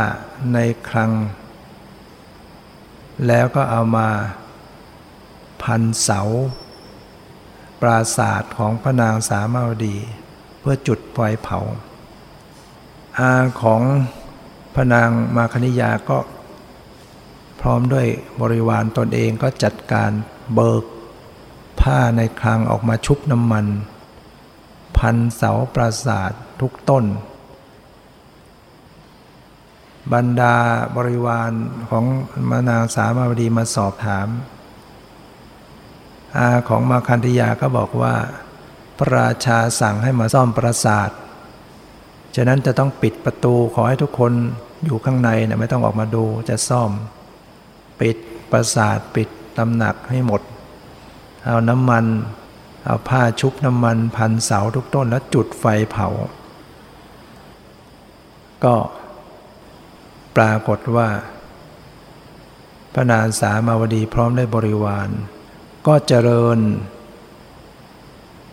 [0.54, 1.12] ในคลัง
[3.26, 4.08] แล้วก็เอามา
[5.62, 6.20] พันเสา
[7.80, 9.96] ปราศาสตร์ของพระนางสามาวดี
[10.60, 11.58] เพื่อจุดไฟเผา
[13.18, 13.32] อา
[13.62, 13.82] ของ
[14.74, 16.18] พระนางมาคณิยาก็
[17.60, 18.06] พร้อมด้วย
[18.40, 20.10] บริวารตนเองก็จัดการ
[20.54, 20.84] เบิก
[21.80, 23.66] ผ้าในคลังออกมาชุบน้ำมัน
[24.98, 27.04] พันเสาปราศาสตร์ทุกต้น
[30.12, 30.54] บรรดา
[30.96, 31.52] บริวาร
[31.90, 32.04] ของ
[32.50, 34.28] มานางสามาวดีมาสอบถาม
[36.36, 38.14] อาของมาคันธยาก็บอกว่า
[38.98, 41.10] พระราชาสั่งให้มาซ่อมปราสาท
[42.36, 44.32] ฉะนั้นจะต้องปิดประตูขอให้ทุกคน
[44.84, 46.90] อยู่ข้างในนะไม่ต้องออกมาดูจะซ่อม
[48.00, 48.16] ปิด
[48.50, 49.28] ปราสาทปิด
[49.58, 50.42] ตำหนักให้หมด
[51.44, 52.04] เอาน้ำมัน
[52.84, 56.08] เอาผ้าชุบน้ำมันพันเสาทุกต้นแล้วจุดไฟเผา
[58.64, 58.74] ก็
[60.36, 61.08] ปรากฏว่า
[62.94, 65.08] พระนางสามาวดีพร้อมได้บริวาร
[65.86, 66.58] ก็เจริญ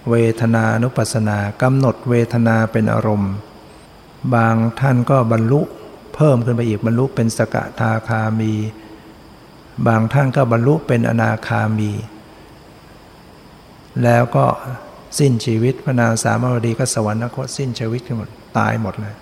[0.10, 3.34] เวทนานุปัสสนากำหนดเวทนาเป็นอารมณ์
[4.36, 5.62] บางท่านก็บรรลุ
[6.16, 8.54] เพิ่มขึ้นไปอีกบรรลุเป็นสกทาคามี
[9.88, 11.92] บางท่านก็บรรลุเป็นอนาคามี
[14.04, 14.46] แล้วก็
[15.20, 19.16] สิ้นชีวิตพระนางสามาวดีก็สวรรคตสิ้นชีวิตหมดตายหมดเลย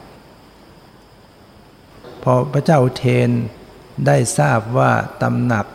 [2.24, 3.30] พอพระเจ้าเทน
[4.08, 4.92] ได้ทราบว่า
[5.22, 5.66] ตำหนัก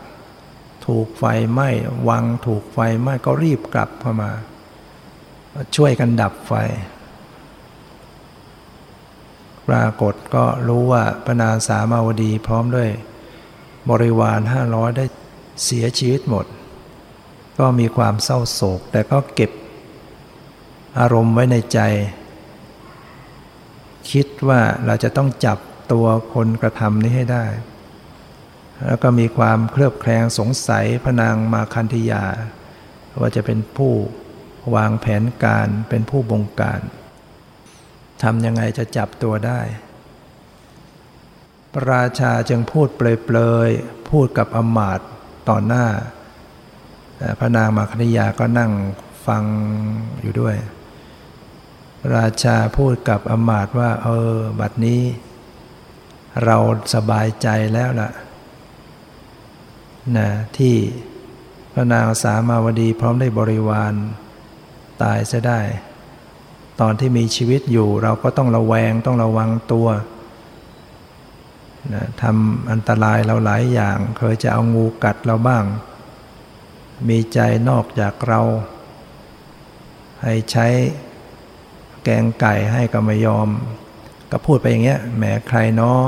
[0.87, 1.69] ถูกไฟไหม้
[2.09, 4.31] วังถูกไฟไหม้ก็รีบกลับเข้ามา
[5.77, 6.53] ช่วยกันดับไฟ
[9.69, 12.91] ปรากฏก็รู้ว่าพระนางสามาวดีพร้อมด้วย
[13.91, 15.05] บริวารห้าร้อยได้
[15.65, 16.47] เสียชีวิตหมด
[17.59, 19.51] ก็มีความเศร้าโศก แต่ก็เก็บ
[20.99, 21.79] อารมณ์ไว้ในใจ
[24.11, 25.59] คิดว่าเราจะต้องจับ
[25.93, 27.47] ตัวคนกระทำนี้ให้ได้
[28.87, 32.25] แล้วก็มีความเคลือบแคลงสงสัยพนางมาคันธยา
[33.21, 33.93] ว่าจะเป็นผู้
[34.75, 36.81] วางแผนการเป็นผู้บงการ
[38.23, 39.61] ทำยังไงจะจับตัวได้
[41.73, 45.01] พระราชาจึงพูดเปลยๆ พูดกับอมาต
[45.49, 45.87] ต่อหน้า
[47.39, 48.73] พระนางมาคณิยาก็นั่ง
[49.27, 49.45] ฟัง
[50.21, 50.57] อยู่ด้วย
[52.17, 55.01] ราชาพูดกับอมาตว่า เออ บัดนี้
[56.45, 56.57] เรา
[56.95, 58.11] สบายใจแล้วล่ะ
[60.17, 60.77] นะที่
[61.73, 63.95] พระนางสามาวดีพร้อมได้บริวาร
[65.03, 65.61] ตายจะได้
[66.81, 69.89] ตอนที่มีชีวิตอยู่เราก็ต้องระแวงต้องระวังตัว
[71.95, 75.65] นะทำอันตรายเราหลายอย่าง เคยจะเอางูกัดเราบ้าง
[77.09, 78.41] มีใจนอกจากเรา
[80.23, 80.67] ให้ใช้
[82.05, 83.49] แกงไก่ให้ก็ไม่ยอม
[84.31, 86.03] ก็พูดไปอย่างเงี้ยแหมใครเนาะ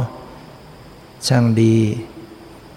[1.29, 1.77] ช่างดี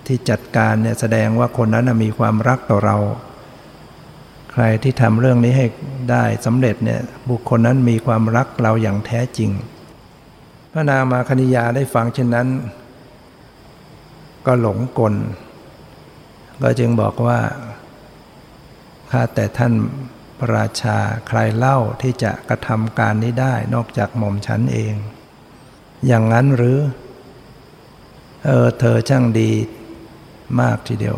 [0.05, 2.97] ที่จัดการเนี่ยแสดงว่าคนนั้นมีความรักต่อเรา
[4.51, 5.65] ใครที่ทำเรื่องนี้ให้
[6.11, 9.51] ได้สำเร็จเนี่ยบุคคลนั้นมีความรักเราอย่างแท้จริง
[10.71, 12.47] พระนางมาคณิยาได้ฟังเช่นนั้น
[14.45, 15.13] ก็หลงกล
[16.61, 17.39] ก็จึงบอกว่า
[19.11, 19.73] ข้าแต่ท่าน
[20.39, 20.97] พระราชา
[21.27, 24.93] ใครเล่าที่จะกระทำการนี้ได้นอกจากหม่อมฉันเอง
[26.07, 26.77] อย่างนั้นหรือ
[28.45, 29.51] เออเธอช่างดี
[30.59, 31.17] มากทีเดียว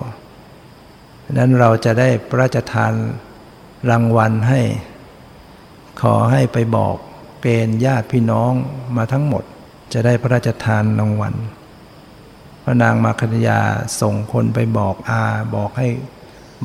[1.37, 2.93] นั้นเราจะได้พระราชทาน
[3.89, 4.61] รางวัลให้
[6.01, 6.95] ขอให้ไปบอก
[7.41, 8.51] เกณฑ์ญาติพี่น้อง
[8.97, 9.43] มาทั้งหมด
[9.93, 11.33] จะได้พระราชทานรางวัล
[12.63, 13.59] พระนางมาคณยา
[14.01, 15.23] ส่งคนไปบอกอา
[15.55, 15.87] บอกให้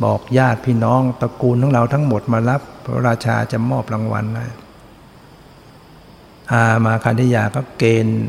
[0.04, 4.46] บอกญาติพี่น้องตระกูลของเราทั้งหมดมารับ พระราชาจะมอบรางวัลให้
[6.52, 8.20] อามาคันธยาก็เกณฑ์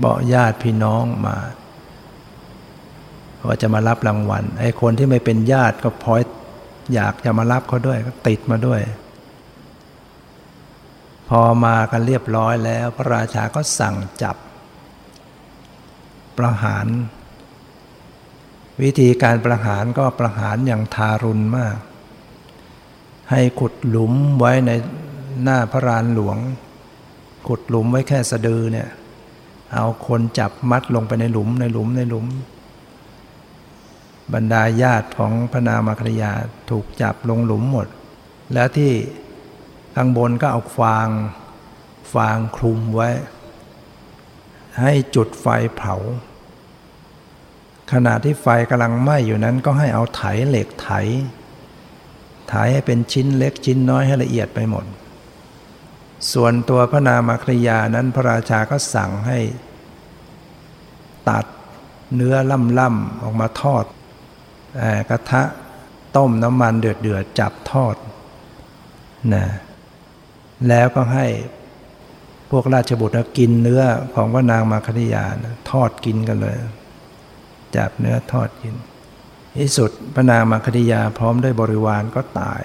[0.00, 1.36] เบอกญาติพี่น้องมา
[3.46, 6.22] ว่าจะมารับรางวัลไอ้คนที่ไม่เป็นญาติก็พอย
[6.94, 8.80] อยากจะมารับเขาด้วยก็ติดมาด้วย
[11.28, 14.36] พอมากันเรียบร้อยแล้ว พระราชาก็สั่งจับ
[16.38, 16.86] ประหาร
[18.82, 21.76] วิธีการประหารก็ประหารอย่างทารุณมาก
[23.30, 24.70] ให้ขุดหลุมไว้ใน
[25.42, 26.38] หน้าพระรานหลวง
[27.48, 28.88] ขุดหลุมไว้แค่สะดือเนี่ย
[29.74, 32.26] เอาคนจับมัดลงไปในหลุมในหลุมในหลุม
[34.32, 36.32] บรรดาญาติของพระนามาครยา
[36.70, 37.86] ถูกจับลงหลุมหมด
[38.54, 38.92] แล้วที่
[39.94, 41.08] ข้างบนก็เอาฟาง
[42.14, 43.10] ฟางคลุมไว้
[44.80, 45.46] ให้จุดไฟ
[45.76, 45.94] เผา
[47.92, 50.90] ขณะที่ไฟกำลังไหม้อยู่นั้นก็ให้เอาไถเหล็กไถ
[52.48, 54.84] ไถให้เป็นชิ้นเล็กชิ้นน้อยให้ละเอียดไปหมด
[56.32, 59.38] ส่วนตัวพระนามาคริยานั้นพระราชาก็สั่งให้
[61.28, 61.46] ตัด
[62.14, 62.34] เนื้อ
[62.80, 63.84] ล่ำๆออกมาทอด
[65.10, 65.42] กระทะ
[66.16, 67.96] ต้มน้ำมันเดือดๆจับทอด
[69.34, 69.44] นะ
[70.68, 71.26] แล้วก็ให้
[72.50, 73.82] พวกราชบุตรกินเนื้อ
[74.14, 76.56] ของพระนางมาคณิยานะทอดกินกันเลย
[77.76, 78.74] จับเนื้อทอดกิน
[79.58, 82.62] ที่สุดพระนางมาคณิยาพร้อมด้วยบริวารก็ตาย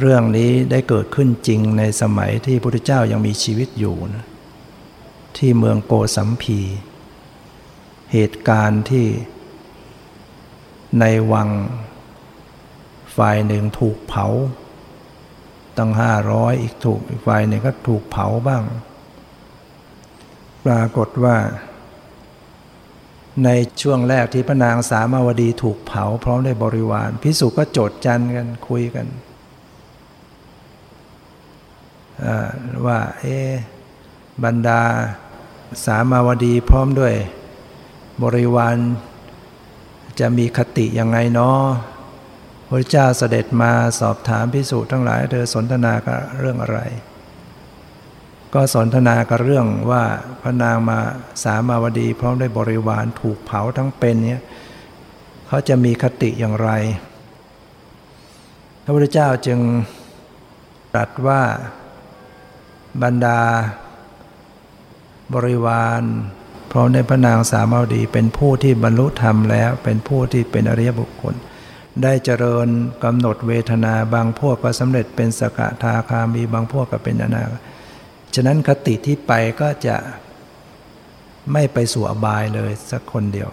[0.00, 4.26] เรื่องนี้ได้เกิดขึ้นจริงในสมัยที่พระพุทธเจ้ายังมีชีวิตอยู่นะ
[5.36, 6.60] ที่เมืองโกสัมพี
[8.12, 9.06] เหตุการณ์ที่
[10.98, 11.48] ในวัง
[13.16, 14.26] ฝ่ายหนึ่งถูกเผา
[15.76, 18.62] ตั้งห้าร้อยอีกถูกอีกฝ่ายหนึ่งก็ถูกเผาบ้าง
[20.66, 21.36] ปรากฏว่า
[23.44, 23.48] ใน
[23.82, 29.06] ช่วงแรกที่พระนางสามาวดีถูกเผา พร้อมด้วยบริวารพิสุก็โจดจันกันคุยกัน
[32.86, 33.24] ว่าเอ
[34.44, 34.82] บรรดา
[35.84, 37.14] สามาวดีพร้อมด้วย
[38.22, 38.76] บริวาร
[40.18, 41.62] จะมีคติยังไงเนาะ
[42.68, 46.80] พระเจ้าเสด็จมาสอบถามพิสูจน์ทั้งหลาย เธอสนทนากับเรื่องอะไร
[48.54, 50.04] ก็สนทนากับเรื่องว่า
[50.42, 50.98] พระนางมา
[51.44, 54.42] สามาวดี พร้อมด้วยบริวารถูกเผาทั้งเป็นเนี่ย
[55.46, 56.70] เขาจะมีคติอย่างไร
[58.84, 59.60] พระพุทธเจ้าจึง
[60.94, 61.42] ตรัสว่า
[63.02, 63.40] บรรดา
[65.34, 66.02] บริวาร
[66.70, 71.34] พร้อมในพระนางสามาวดีเป็นผู้ที่บรรลุธรรมแล้ว เป็นผู้ที่เป็นอริยบุคคล
[72.02, 72.68] ได้เจริญ
[73.04, 77.42] กำหนดเวทนาบางพวกก็สำเร็จเป็นสกทาคามีบางพวกก็เป็นอนา
[78.34, 79.96] ฉะนั้นคติที่ไปก็จะ
[81.52, 83.48] ไม่ไปสู่อบายเลยสักคนเดียว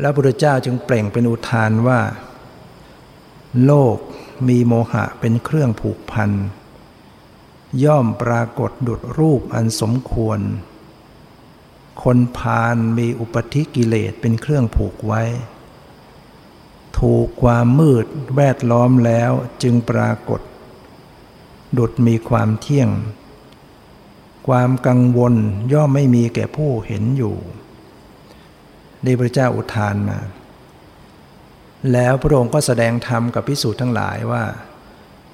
[0.00, 2.00] แล้วพระพุทธเจ้าจึงเปล่งเป็นอุทานว่า
[3.64, 3.96] โลก
[4.48, 6.30] มีโมหะเป็นเครื่องผูกพัน
[7.84, 10.38] ย่อมปรากฏดุดรูปอันสมควร
[12.02, 15.22] คนพาลมีอุปธิกิเลสเป็นเครื่องผูกไว้
[16.98, 19.30] ถูกความมืดแวดล้อมแล้ว
[19.62, 20.40] จึงปรากฏ
[21.78, 22.90] ดุดมีความเที่ยง
[24.48, 25.34] ความกังวล
[25.72, 27.36] ย่อมไม่มีแก่ผู้เห็นอยู่
[29.04, 30.18] นี่พระเจ้าอุทานมา
[31.92, 34.44] แล้วพระองค์ก็แสดงธรรมกับพิสูจน์ทั้งหลายว่า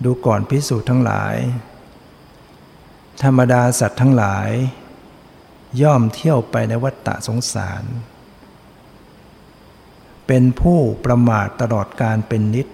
[0.05, 1.37] ดูก่อนพิสูจน์ทั้งหลาย
[3.23, 4.51] ธรรมดาสัตว์ทั้งหลาย
[5.83, 7.85] ย่อมเที่ยวไปในวัฏฏะสงสาร
[10.27, 12.69] เป็นผู้ประมาทตลอดการเป็นนิด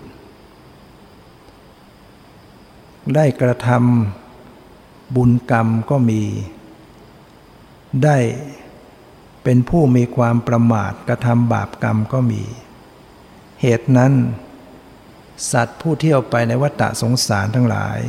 [3.15, 6.23] ได้กระทำบุญกรรมก็มี
[8.05, 8.19] ได้
[9.43, 12.43] เป็นผู้มีความประมาทกระทำบาปกรรมก็มี
[13.63, 14.13] เหตุนั้น
[15.53, 18.01] สัตว์ผู้เที่ยวไปในวัฏฏะสงสารทั้งหลาย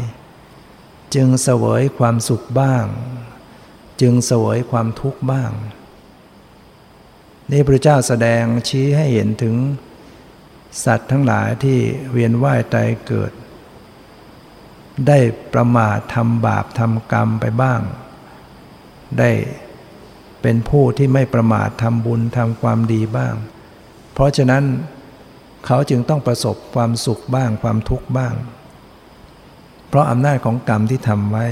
[1.16, 2.86] จึงเสวยความสุขบ้าง
[4.02, 5.52] จึงเสวยความทุกข์บ้าง
[7.52, 9.56] นี่พระเจ้าแสดงชี้ให้เห็นถึง
[10.86, 11.80] สัตว์ทั้งหลายที่
[12.12, 13.32] เวียนว่ายตายเกิด
[15.08, 15.20] ได้
[15.54, 17.82] ประมาททำบาปทำกรรมไปบ้าง
[19.20, 19.32] ได้
[20.42, 23.34] เป็นผู้ที่ไม่ประมาททำบุญทำความดีบ้าง
[24.14, 24.64] เพราะฉะนั้น
[25.66, 28.36] เขาจึงต้องประสบความสุขบ้างความทุกข์บ้าง
[29.90, 31.46] เพราะอำนาจของกรรมที่ทำไว้